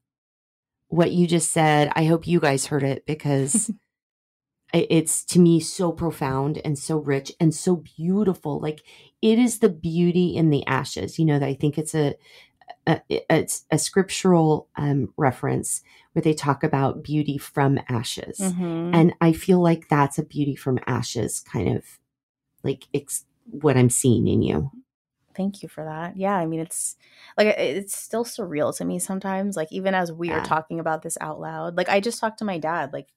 [0.87, 3.71] what you just said, I hope you guys heard it because
[4.73, 8.59] it's to me so profound and so rich and so beautiful.
[8.59, 8.81] Like
[9.21, 11.17] it is the beauty in the ashes.
[11.19, 12.15] You know, that I think it's a
[12.87, 15.81] a, a, a scriptural um, reference
[16.13, 18.39] where they talk about beauty from ashes.
[18.39, 18.91] Mhm.
[18.93, 21.83] And I feel like that's a beauty from ashes kind of
[22.63, 24.71] like ex- what I'm seeing in you.
[25.39, 26.17] Thank you for that.
[26.17, 26.97] Yeah, I mean, it's
[27.37, 29.55] like it's still surreal to me sometimes.
[29.55, 30.39] Like even as we Yeah.
[30.39, 33.07] are talking about this out loud, like I just talked to my dad like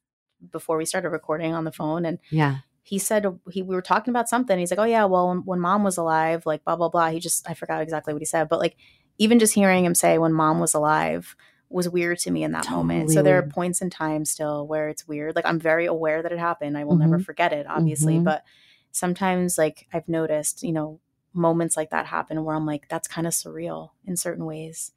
[0.52, 2.58] before we started recording on the phone, and Yeah.
[2.84, 4.56] he said he we were talking about something.
[4.56, 7.18] He's like, "Oh yeah, well when, when mom was alive, like blah blah blah." He
[7.18, 8.76] just I forgot exactly what he said, but like
[9.18, 11.34] even just hearing him say when mom was alive
[11.70, 13.10] was weird to me in that moment.
[13.10, 15.34] So there are points in time still where it's weird.
[15.34, 16.78] Like I'm very aware that it happened.
[16.78, 17.24] I will never Mhm.
[17.24, 18.24] forget it, obviously, Mhm.
[18.24, 18.44] but
[18.92, 21.00] sometimes like I've noticed, you know,
[21.34, 24.92] moments like that happen where I'm like that's kind of surreal in certain ways.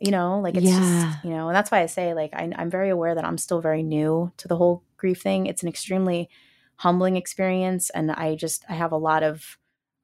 [0.00, 0.76] You know, like it's Yeah.
[0.76, 3.38] just, you know, and that's why I say like I, I'm very aware that I'm
[3.38, 5.46] still very new to the whole grief thing.
[5.46, 6.28] It's an extremely
[6.78, 9.56] humbling experience and i just i have a lot of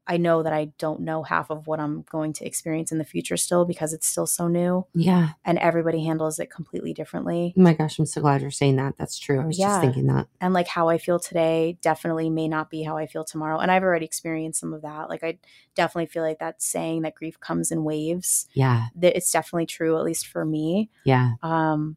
[0.07, 3.05] i know that i don't know half of what i'm going to experience in the
[3.05, 5.31] future still because it's still so new Yeah.
[5.45, 8.95] and everybody handles it completely differently Oh my gosh, I'm so glad you're saying that.
[8.99, 9.41] That's true.
[9.41, 9.69] I was Yeah.
[9.69, 10.27] just thinking that.
[10.41, 13.71] and like how i feel today definitely may not be how i feel tomorrow and
[13.71, 15.39] i've already experienced some of that like i
[15.75, 18.87] definitely feel like that saying that grief comes in waves Yeah.
[18.97, 21.35] that it's definitely true at least for me Yeah.
[21.43, 21.97] um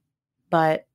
[0.49, 0.85] but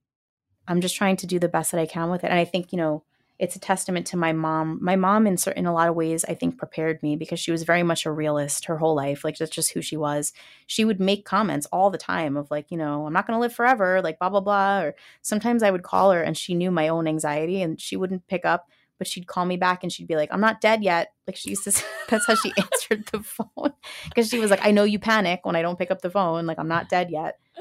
[0.69, 2.73] i'm just trying to do the best that i can with it and i think
[2.73, 3.03] you know
[3.41, 4.79] it's a testament to my mom.
[4.83, 7.51] My mom in certain in a lot of ways i think prepared me because she
[7.51, 10.33] was very much a realist her whole life like that's just who she was.
[10.67, 13.41] She would make comments all the time of like you know i'm not going to
[13.41, 16.71] live forever like blah blah blah or sometimes i would call her and she knew
[16.71, 18.69] my own anxiety and she wouldn't pick up
[18.99, 21.51] but she'd call me back and she'd be like i'm not dead yet like she
[21.51, 23.73] used to say, that's how she answered the phone
[24.09, 26.47] because she was like i know you panic when i don't pick up the phone
[26.47, 27.39] like i'm not dead yet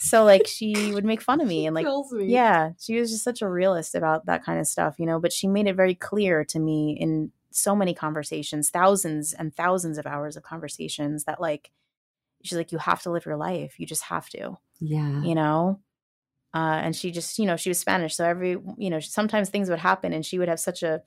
[0.00, 1.84] so like she would make fun of me and like
[2.30, 5.32] yeah she was just such a realist about that kind of stuff you know but
[5.32, 10.06] she made it very clear to me in so many conversations thousands and thousands of
[10.06, 11.70] hours of conversations that like
[12.44, 13.74] she's like you have to live your life.
[13.80, 15.22] You just have to Yeah.
[15.22, 15.80] you know?
[16.54, 19.68] Uh, and she just you know she was spanish so every you know sometimes things
[19.68, 21.02] would happen and she would have such a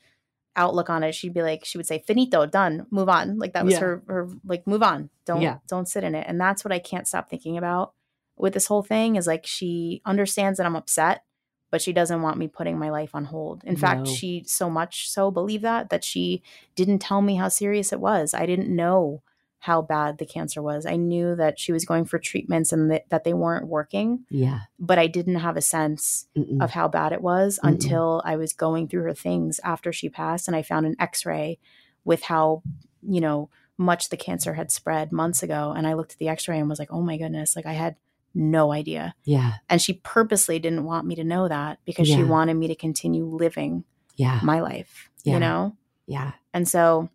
[0.57, 1.15] outlook on it.
[1.15, 3.39] She'd be like she would say finito done move on.
[3.39, 3.79] Like that was Yeah.
[3.79, 5.09] her her like move on.
[5.25, 5.59] Don't Yeah.
[5.69, 6.25] don't sit in it.
[6.27, 7.93] And that's what i can't stop thinking about
[8.41, 11.23] with this whole thing is like she understands that i'm upset
[11.69, 15.09] but she doesn't want me putting my life on hold in fact she so much
[15.09, 16.41] so believed that that she
[16.75, 19.21] didn't tell me how serious it was i didn't know
[19.59, 23.07] how bad the cancer was i knew that she was going for treatments and that,
[23.09, 24.61] that they weren't working Yeah.
[24.79, 26.63] but I didn't have a sense Mm-mm.
[26.63, 27.69] of how bad it was Mm-mm.
[27.69, 31.59] until I was going through her things after she passed and I found an x-ray
[32.03, 32.63] with how,
[33.03, 36.57] you know, much the cancer had spread months ago and I looked at the x-ray
[36.59, 37.95] and was like, "Oh my goodness, like I had
[38.33, 39.53] no idea." Yeah.
[39.69, 43.25] And she purposely didn't want me to know that because she wanted me to continue
[43.25, 43.83] living
[44.15, 44.39] Yeah.
[44.43, 45.33] my life, Yeah.
[45.33, 45.75] you know?
[46.07, 46.31] Yeah.
[46.53, 47.09] And so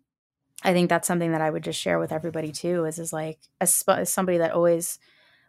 [0.63, 3.39] I think that's something that I would just share with everybody too is is like
[3.61, 4.97] as, as somebody that always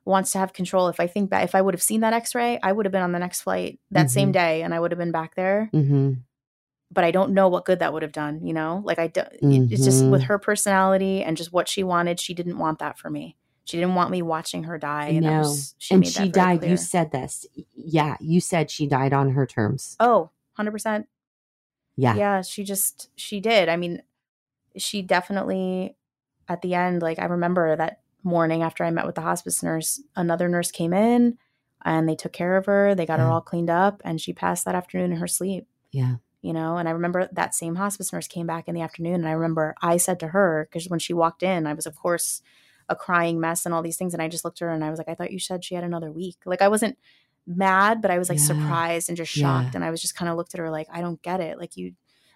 [0.04, 0.88] wants to have control.
[0.88, 3.02] If I think back, if I would have seen that X-ray, I would have been
[3.02, 4.32] on the next flight that same Mhm.
[4.34, 5.68] day, and I would have been back there.
[5.74, 6.12] Mm-hmm.
[6.90, 8.40] But I don't know what good that would have done.
[8.46, 9.28] You know, like I, don't.
[9.42, 10.26] it's just with Mhm.
[10.26, 12.20] her personality and just what she wanted.
[12.20, 13.36] She didn't want that for me.
[13.68, 15.08] She didn't want me watching her die.
[15.08, 15.40] And No.
[15.40, 16.60] was, she and she died.
[16.60, 16.70] clear.
[16.70, 17.46] You said this.
[17.74, 18.16] Yeah.
[18.18, 19.94] You said she died on her terms.
[20.00, 21.06] oh, 100 percent.
[22.00, 22.14] Yeah.
[22.14, 24.02] yeah she just she did i mean
[24.76, 25.96] she definitely
[26.48, 30.00] at the end like i remember that morning after i met with the hospice nurse
[30.14, 31.36] another nurse came in
[31.84, 34.64] and they took care of her they got her all cleaned up and she passed
[34.64, 36.16] that afternoon in her sleep Yeah.
[36.40, 39.28] you know and i remember that same hospice nurse came back in the afternoon and
[39.28, 42.42] i remember i said to her because when she walked in i was of course
[42.88, 44.90] a crying mess and all these things and i just looked at her and i
[44.90, 46.96] was like i thought you said she had another week like i wasn't
[47.46, 48.44] mad but i was like Yeah.
[48.44, 49.62] surprised and just Yeah.
[49.62, 51.58] shocked and i was just kind of looked at her like i don't get it
[51.58, 51.94] like you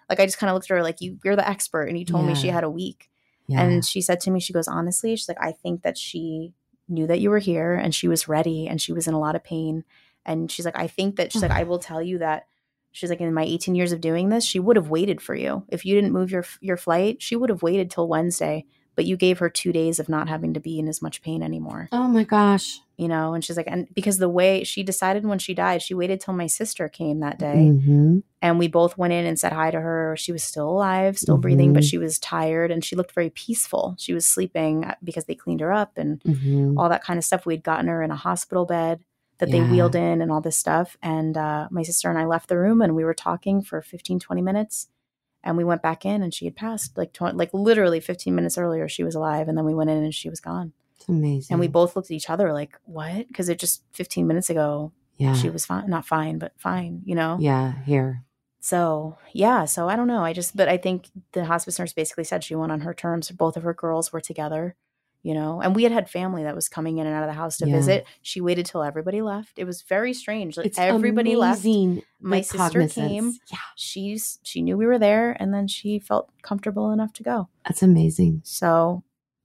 [0.09, 2.05] like i just kind of looked at her like you you're the expert and you
[2.05, 3.09] told me she had a week
[3.47, 3.61] Yeah.
[3.61, 6.53] and she said to me she goes honestly she's like i think that she
[6.89, 9.35] knew that you were here and she was ready and she was in a lot
[9.35, 9.83] of pain
[10.25, 12.47] and she's like i think that she's like i will tell you that
[12.91, 15.63] she's like in my 18 years of doing this she would have waited for you
[15.69, 18.65] if you didn't move your your flight she would have waited till wednesday
[18.95, 21.41] but you gave her two days of not having to be in as much pain
[21.43, 22.79] anymore oh my gosh.
[22.97, 25.93] you know and she's like and because the way she decided when she died she
[25.93, 28.19] waited till my sister came that day Mm-hmm.
[28.41, 31.37] and we both went in and said hi to her she was still alive still
[31.37, 31.89] breathing but Mhm.
[31.89, 35.61] she was tired and she looked very peaceful she was sleeping uh, because they cleaned
[35.61, 36.77] her up and Mm-hmm.
[36.77, 39.03] all that kind of stuff we'd gotten her in a hospital bed
[39.39, 42.47] that they wheeled in and all this stuff and uh, my sister and i left
[42.47, 44.87] the room and we were talking for 15 20 minutes
[45.43, 48.57] and we went back in and she had passed like 20, like literally 15 minutes
[48.57, 51.53] earlier she was alive and then we went in and she was gone It's amazing.
[51.53, 54.91] and we both looked at each other like what because it just 15 minutes ago
[55.17, 55.33] yeah.
[55.33, 57.73] she was fine not fine but fine you know yeah.
[57.85, 58.23] Here.
[58.59, 62.23] so yeah so i don't know i just but i think the hospice nurse basically
[62.23, 64.75] said she went on her terms both of her girls were together
[65.23, 67.33] you know and we had had family that was coming in and out of the
[67.33, 67.75] house to Yeah.
[67.75, 71.63] visit she waited till everybody left it was very strange like It's everybody left
[72.19, 73.31] My sister came.
[73.51, 77.47] Yeah, she's she knew we were there and then she felt comfortable enough to go
[77.65, 78.41] that's amazing.
[78.43, 79.03] so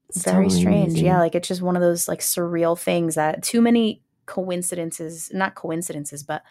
[0.08, 1.06] It's very totally strange amazing.
[1.06, 5.54] yeah like it's just one of those like surreal things that too many coincidences not
[5.54, 6.42] coincidences but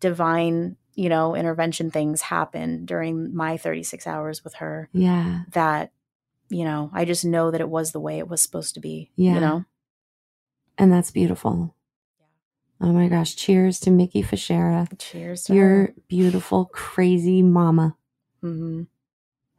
[0.00, 5.42] divine you know intervention things happen during my 36 hours with her yeah.
[5.52, 5.92] that
[6.50, 9.10] you know i just know that it was the way it was supposed to be
[9.16, 9.34] Yeah.
[9.34, 9.64] you know
[10.78, 11.74] And that's beautiful.
[12.80, 13.36] Oh my gosh.
[13.36, 17.96] Cheers to Mickey Fichera, cheers to your beautiful, crazy mama
[18.40, 18.82] hmm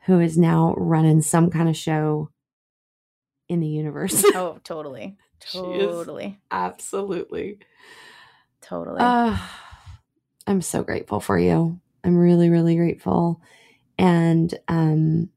[0.06, 2.30] who is now running some kind of show
[3.50, 4.24] in the universe.
[4.36, 7.60] oh totally totally Absolutely.
[8.62, 9.38] totally Uh,
[10.48, 11.80] I'm so grateful for you.
[12.04, 13.42] I'm really, really grateful.
[13.98, 15.30] And um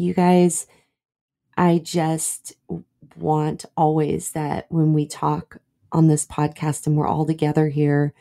[0.00, 0.66] you guys,
[1.56, 2.54] I just
[3.16, 5.58] want always that when we talk
[5.92, 8.14] on this podcast and we're all together here,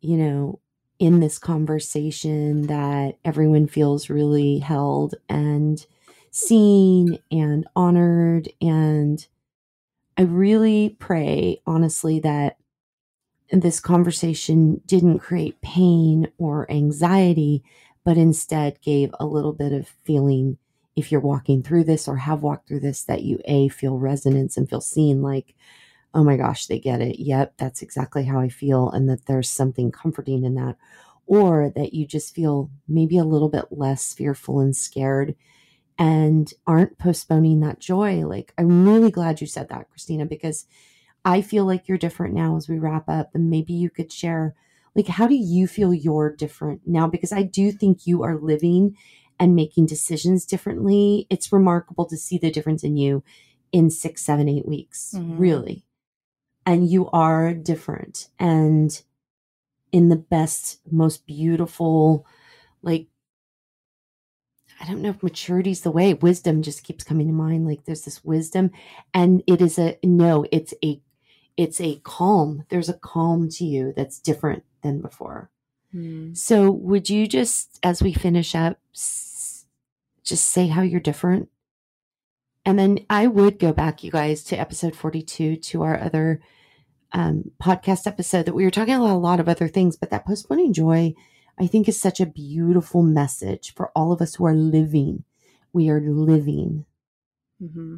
[0.00, 0.60] you know,
[0.98, 5.84] in this conversation that everyone feels really held and
[6.30, 8.48] seen and honored.
[8.60, 9.26] And
[10.16, 12.58] I really pray honestly that
[13.50, 17.62] this conversation didn't create pain or anxiety,
[18.04, 20.58] but instead gave a little bit of feeling
[20.96, 24.56] if you're walking through this or have walked through this, that you A, feel resonance
[24.56, 25.54] and feel seen like,
[26.14, 27.18] oh my gosh, they get it.
[27.18, 28.90] Yep, that's exactly how I feel.
[28.90, 30.76] And that there's something comforting in that.
[31.26, 35.34] Or that you just feel maybe a little bit less fearful and scared
[35.98, 38.26] and aren't postponing that joy.
[38.26, 40.66] Like, I'm really glad you said that, Christina, because
[41.24, 43.30] I feel like you're different now as we wrap up.
[43.34, 44.54] And maybe you could share,
[44.94, 47.06] like, how do you feel you're different now?
[47.06, 48.96] Because I do think you are living
[49.38, 51.26] and making decisions differently.
[51.30, 53.22] It's remarkable to see the difference in you
[53.72, 55.38] in six, seven, eight weeks, Mhm.
[55.38, 55.84] really.
[56.66, 59.02] And you are different and
[59.92, 62.26] in the best, most beautiful,
[62.82, 63.08] like,
[64.80, 66.14] I don't know if maturity's the way.
[66.14, 67.64] Wisdom just keeps coming to mind.
[67.66, 68.70] Like there's this wisdom,
[69.12, 70.46] and it is a no.
[70.50, 71.00] It's a,
[71.56, 72.64] it's a calm.
[72.70, 75.50] There's a calm to you that's different than before.
[75.94, 76.36] Mm.
[76.36, 79.64] So would you just, as we finish up, s-
[80.24, 81.48] just say how you're different,
[82.64, 86.40] and then I would go back, you guys, to episode 42 to our other
[87.12, 90.26] um, podcast episode that we were talking about a lot of other things, but that
[90.26, 91.14] postponing joy
[91.58, 95.22] I think is such a beautiful message for all of us who are living.
[95.72, 96.84] We are living.
[97.60, 97.96] hmm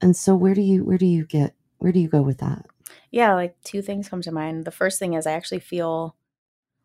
[0.00, 2.66] And so where do you where do you get where do you go with that?
[3.12, 4.64] Yeah, like two things come to mind.
[4.64, 6.16] The first thing is I actually feel,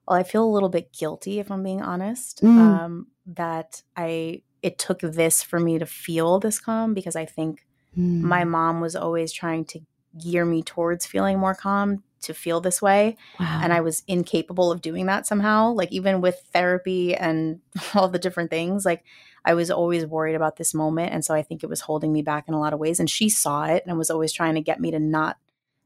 [0.07, 2.59] well, I feel a little bit guilty if I'm being honest, Mm.
[2.59, 7.65] um, that I it took this for me to feel this calm because I think
[7.95, 9.79] my Mm, mom was always trying to
[10.17, 13.59] gear me towards feeling more calm to feel this way wow.
[13.61, 15.71] and I was incapable of doing that somehow.
[15.73, 17.59] Like even with therapy and
[17.93, 19.03] all the different things, like
[19.43, 22.23] I was always worried about this moment, and so I think it was holding me
[22.23, 22.99] back in a lot of ways.
[22.99, 25.37] And she saw it and was always trying to get me to not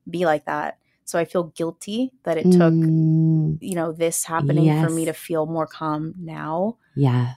[0.09, 0.77] be like that.
[1.09, 5.13] So I feel guilty that it took Mm, you know this happening for me to
[5.13, 6.77] feel more calm now.
[6.95, 7.35] yeah.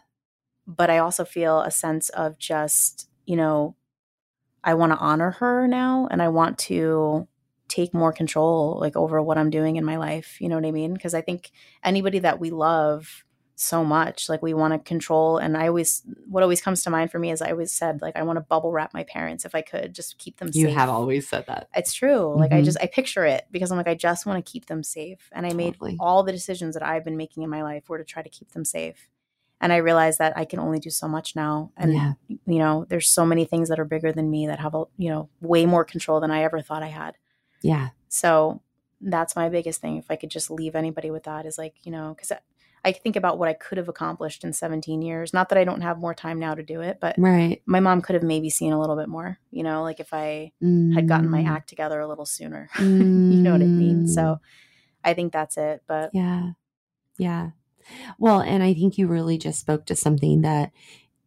[0.66, 3.76] But I also feel a sense of just you know
[4.64, 7.28] I want to honor her now, and I want to
[7.68, 10.40] take more control like over what I'm doing in my life.
[10.40, 10.94] You know what I mean?
[10.94, 11.50] Because I think
[11.82, 13.24] anybody that we love
[13.62, 15.38] so much, like we want to control.
[15.38, 18.16] And I always, what always comes to mind for me is I always said, like,
[18.16, 20.76] I want to bubble wrap my parents if I could, just keep them You safe.
[20.76, 21.68] have always said that.
[21.74, 22.34] It's true.
[22.36, 22.64] Like I Mhm.
[22.64, 25.30] just I picture it because I'm like I just want to keep them safe.
[25.32, 25.96] And I made Totally.
[26.00, 28.52] all the decisions that I've been making in my life were to try to keep
[28.52, 29.08] them safe.
[29.60, 31.70] And I realized that I can only do so much now.
[31.76, 32.12] And Yeah.
[32.28, 35.08] you know, there's so many things that are bigger than me that have a, you
[35.08, 37.16] know, way more control than I ever thought I had.
[37.62, 37.90] Yeah.
[38.08, 38.60] So
[39.00, 39.96] that's my biggest thing.
[39.96, 42.32] If I could just leave anybody with that is like, you know, because
[42.84, 45.32] I, think about what I could have accomplished in 17 years.
[45.32, 47.62] Not that I don't have more time now to do it, but Right.
[47.66, 50.52] my mom could have maybe seen a little bit more, you know, like if I
[50.94, 52.68] had gotten my act together a little sooner.
[52.78, 54.06] you know what I mean?
[54.06, 54.40] So
[55.04, 55.82] I think that's it.
[55.86, 56.14] But Mm.
[56.14, 56.50] Yeah.
[57.18, 57.50] Yeah.
[58.18, 60.70] Well, and I think you really just spoke to something that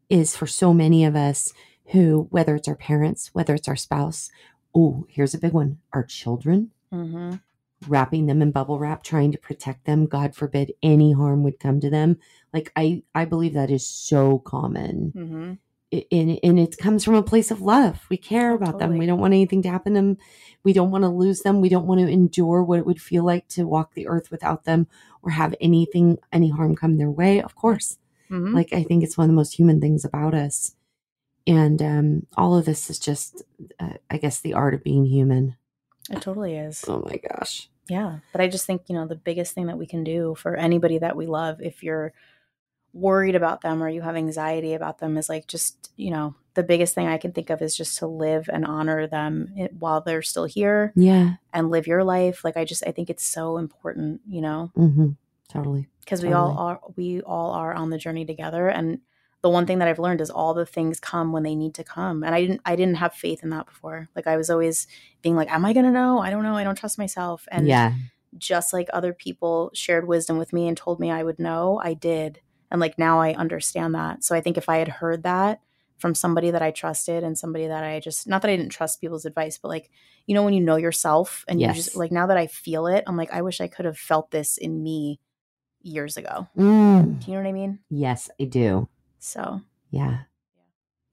[0.10, 1.53] is for so many of us
[1.88, 4.30] who, whether it's our parents, whether it's our spouse,
[4.74, 7.41] oh, here's a big one our children, mhm.
[7.88, 10.06] Wrapping them in bubble wrap, trying to protect them.
[10.06, 12.18] God forbid any harm would come to them.
[12.54, 15.12] Like, I, I believe that is so common.
[15.16, 15.58] Mhm.
[15.94, 18.06] I- And, and it comes from a place of love.
[18.10, 18.92] We care about them.
[18.98, 20.18] We don't want anything to happen to them.
[20.64, 21.62] We don't want to lose them.
[21.62, 24.64] We don't want to endure what it would feel like to walk the earth without
[24.64, 24.88] them
[25.22, 27.42] or have anything, any harm come their way.
[27.42, 27.98] Of course.
[28.32, 28.54] Mhm.
[28.56, 30.76] Like, I think it's one of the most human things about us.
[31.46, 33.44] And um, all of this is just,
[33.80, 35.56] uh, I guess, the art of being human.
[36.10, 36.84] It totally is.
[36.88, 37.70] Oh my gosh.
[37.88, 38.20] Yeah.
[38.32, 40.97] But I just think, you know, the biggest thing that we can do for anybody
[40.99, 42.14] that we love, if you're
[42.93, 46.64] worried about them or you have anxiety about them, is like just, you know, the
[46.64, 50.22] biggest thing I can think of is just to live and honor them while they're
[50.22, 50.93] still here.
[50.95, 51.34] Yeah.
[51.53, 52.43] And live your life.
[52.43, 54.72] Like, I just, I think it's so important, you know?
[54.78, 55.10] Mm-hmm.
[55.49, 55.88] Totally.
[55.99, 56.34] Because totally.
[56.34, 58.68] we all are, we all are on the journey together.
[58.70, 58.99] And
[59.46, 61.84] the one thing that I've learned is all the things come when they need to
[61.84, 62.24] come.
[62.24, 64.10] And I didn't I didn't have faith in that before.
[64.16, 64.88] Like I was always
[65.22, 66.18] being like, Am I gonna know?
[66.18, 66.56] I don't know.
[66.56, 67.48] I don't trust myself.
[67.52, 67.93] And yeah.
[68.39, 71.93] just like other people shared wisdom with me and told me I would know, I
[71.93, 72.39] did.
[72.72, 74.24] And like now I understand that.
[74.24, 75.62] So I think if I had heard that
[76.00, 79.00] from somebody that I trusted and somebody that I just not that I didn't trust
[79.00, 79.91] people's advice, but like,
[80.26, 81.68] you know, when you know yourself and Yes.
[81.76, 84.00] you just like now that I feel it, I'm like, I wish I could have
[84.00, 85.20] felt this in me
[85.84, 86.48] years ago.
[86.58, 87.24] Mm.
[87.24, 87.78] Do you know what I mean?
[87.91, 88.89] Yes, I do.
[89.26, 90.20] So Yeah.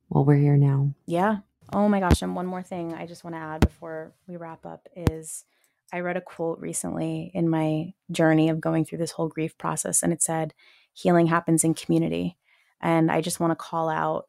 [0.09, 0.93] Well, we're here now.
[1.07, 1.39] Yeah.
[1.73, 2.21] Oh my gosh.
[2.21, 5.45] And one more thing I just want to add before we wrap up is
[5.93, 10.03] I read a quote recently in my journey of going through this whole grief process,
[10.03, 10.53] and it said,
[10.93, 12.37] healing happens in community.
[12.81, 14.29] And I just want to call out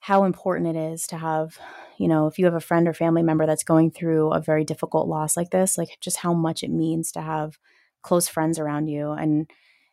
[0.00, 1.58] how important it is to have,
[1.98, 4.64] you know, if you have a friend or family member that's going through a very
[4.64, 7.58] difficult loss like this, like just how much it means to have
[8.02, 9.10] close friends around you.
[9.10, 9.50] And,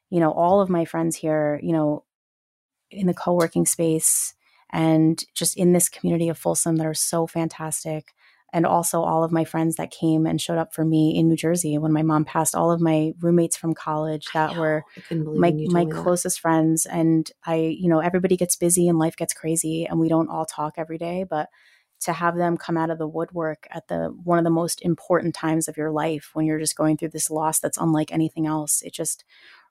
[0.10, 2.05] you know, all of my friends here, you know,
[2.92, 4.34] in the co working space,
[4.72, 8.14] and just in this community of Folsom that are so fantastic.
[8.54, 11.36] And also all of my friends that came and showed up for me in New
[11.36, 14.62] Jersey when my mom passed, all of my roommates from college that know.
[14.62, 16.04] were I couldn't believe my my me that.
[16.04, 16.86] closest friends.
[16.86, 20.46] And I, you know, everybody gets busy and life gets crazy and we don't all
[20.46, 21.50] talk every day, but
[22.02, 25.34] to have them come out of the woodwork at the one of the most important
[25.34, 28.82] times of your life when you're just going through this loss that's unlike anything else.
[28.84, 29.24] It just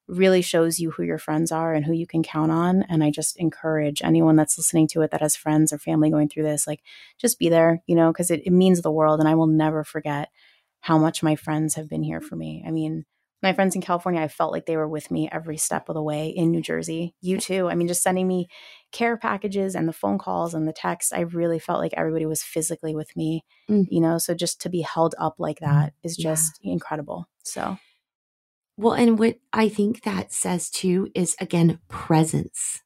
[0.07, 2.83] really shows you who your friends are and who you can count on.
[2.89, 6.29] And I just encourage anyone that's listening to it that has friends or family going
[6.29, 6.81] through this, like
[7.19, 9.21] just be there, you know, because it, it means the world.
[9.21, 10.29] And I will never forget
[10.81, 12.63] how much my friends have been here for me.
[12.67, 13.07] I mean,
[13.43, 16.03] my friends in California, I felt like they were with me every step of the
[16.03, 17.15] way in New Jersey.
[17.21, 17.69] You too.
[17.69, 18.49] I mean, just sending me
[18.91, 22.43] care packages and the phone calls and the texts, I really felt like everybody was
[22.43, 23.87] physically with me, Mm.
[23.91, 24.17] you know?
[24.19, 26.31] So just to be held up like that is Yeah.
[26.31, 27.27] just incredible.
[27.43, 27.77] So,
[28.77, 32.81] Well, and what I think that says too is again, presence.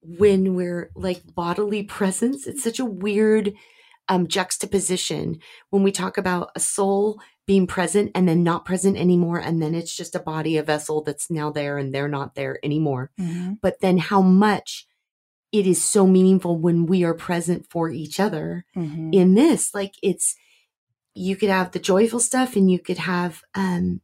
[0.00, 3.52] When we're like bodily presence, it's such a weird
[4.08, 5.38] um, juxtaposition
[5.70, 9.38] when we talk about a soul being present and then not present anymore.
[9.38, 12.58] And then it's just a body, a vessel that's now there and they're not there
[12.64, 13.10] anymore.
[13.60, 14.86] But then how much
[15.52, 19.14] it is so meaningful when we are present for each other Mhm.
[19.14, 20.34] in this like it's
[21.14, 24.00] you could have the joyful stuff and you could have um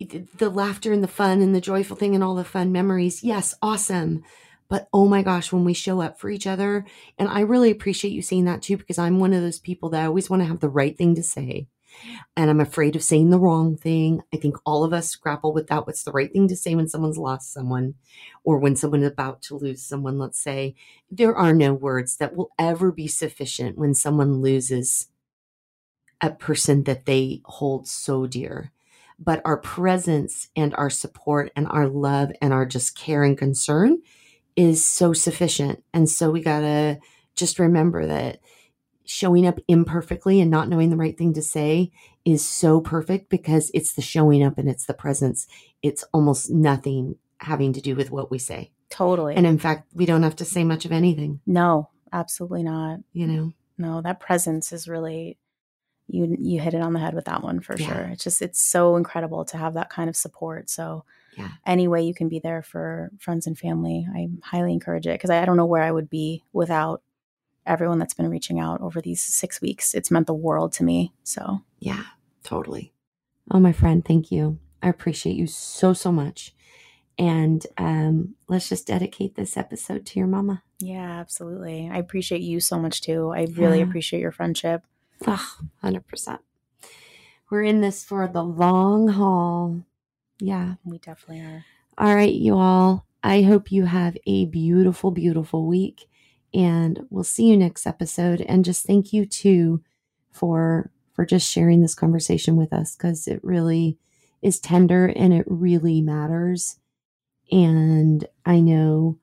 [0.00, 3.22] the, laughter and the fun and the joyful thing and all the fun memories.
[3.22, 4.22] Yes awesome.
[4.68, 6.86] But oh my gosh when we show up for each other
[7.18, 10.02] and i really appreciate you saying that too because i'm one of those people that
[10.02, 11.66] i always want to have the right thing to say
[12.36, 14.22] and i'm afraid of saying the wrong thing.
[14.32, 15.86] I think all of us grapple with that.
[15.86, 17.94] What's the right thing to say when someone's lost someone
[18.44, 20.74] or when someone's about to lose someone let's say?
[21.10, 25.08] There are no words that will ever be sufficient when someone loses
[26.20, 28.72] a person that they hold so dear.
[29.22, 33.98] But our presence and our support and our love and our just care and concern
[34.56, 35.84] is so sufficient.
[35.92, 36.98] And so we got to
[37.34, 38.40] just remember that
[39.04, 41.90] showing up imperfectly and not knowing the right thing to say
[42.24, 45.46] is so perfect because it's the showing up and it's the presence.
[45.82, 48.70] It's almost nothing having to do with what we say.
[48.88, 49.34] Totally.
[49.34, 53.00] And in fact, we don't have to say much of anything, no, absolutely not.
[53.12, 53.52] you know?
[53.78, 55.38] No, that presence is really
[56.12, 57.86] you you hit it on the head with that one for Yeah.
[57.86, 58.08] sure.
[58.12, 60.68] It's just it's so incredible to have that kind of support.
[60.70, 61.04] So
[61.36, 61.50] Yeah.
[61.66, 65.30] any way you can be there for friends and family, I highly encourage it because
[65.30, 67.02] I, I don't know where I would be without
[67.66, 69.94] everyone that's been reaching out over these six weeks.
[69.94, 71.12] It's meant the world to me.
[71.22, 72.04] So Yeah,
[72.42, 72.92] totally.
[73.50, 74.58] Oh, my friend, thank you.
[74.82, 76.54] I appreciate you so, so much.
[77.18, 80.62] And um, let's just dedicate this episode to your mama.
[80.78, 81.90] yeah, absolutely.
[81.92, 83.28] I appreciate you so much too.
[83.28, 83.84] I really Yeah.
[83.84, 84.82] appreciate your friendship.
[85.26, 86.38] Oh, 100%.
[87.50, 89.84] We're in this for the long haul.
[90.38, 90.74] Yeah.
[90.84, 91.64] We definitely are.
[91.98, 93.06] All right, you all.
[93.22, 96.06] I hope you have a beautiful, beautiful week.
[96.54, 98.40] And we'll see you next episode.
[98.42, 99.82] And just thank you too
[100.30, 103.98] for for just sharing this conversation with us because it really
[104.40, 106.78] is tender and it really matters.
[107.52, 109.18] And I know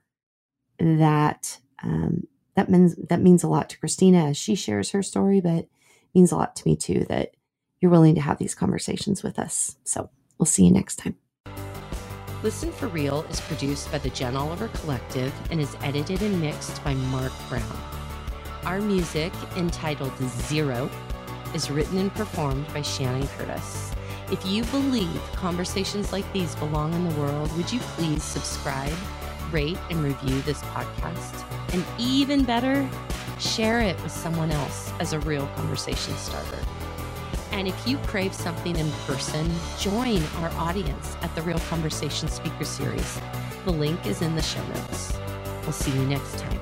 [0.79, 5.41] that um, that means that means a lot to Christina as she shares her story,
[5.41, 5.67] but
[6.13, 7.35] means a lot to me too that
[7.79, 9.77] you're willing to have these conversations with us.
[9.83, 11.15] So we'll see you next time.
[12.43, 16.83] Listen for Real is produced by the Jen Oliver Collective and is edited and mixed
[16.83, 17.77] by Mark Brown.
[18.63, 20.89] Our music, entitled Zero,
[21.55, 23.91] is written and performed by Shannon Curtis.
[24.31, 28.93] If you believe conversations like these belong in the world, would you please subscribe,
[29.51, 31.45] rate, and review this podcast?
[31.73, 32.87] And even better,
[33.39, 36.59] share it with someone else as a real conversation starter.
[37.51, 39.49] And if you crave something in person,
[39.79, 43.19] join our audience at the Real Conversation Speaker Series.
[43.65, 45.17] The link is in the show notes.
[45.63, 46.56] We'll see you next time.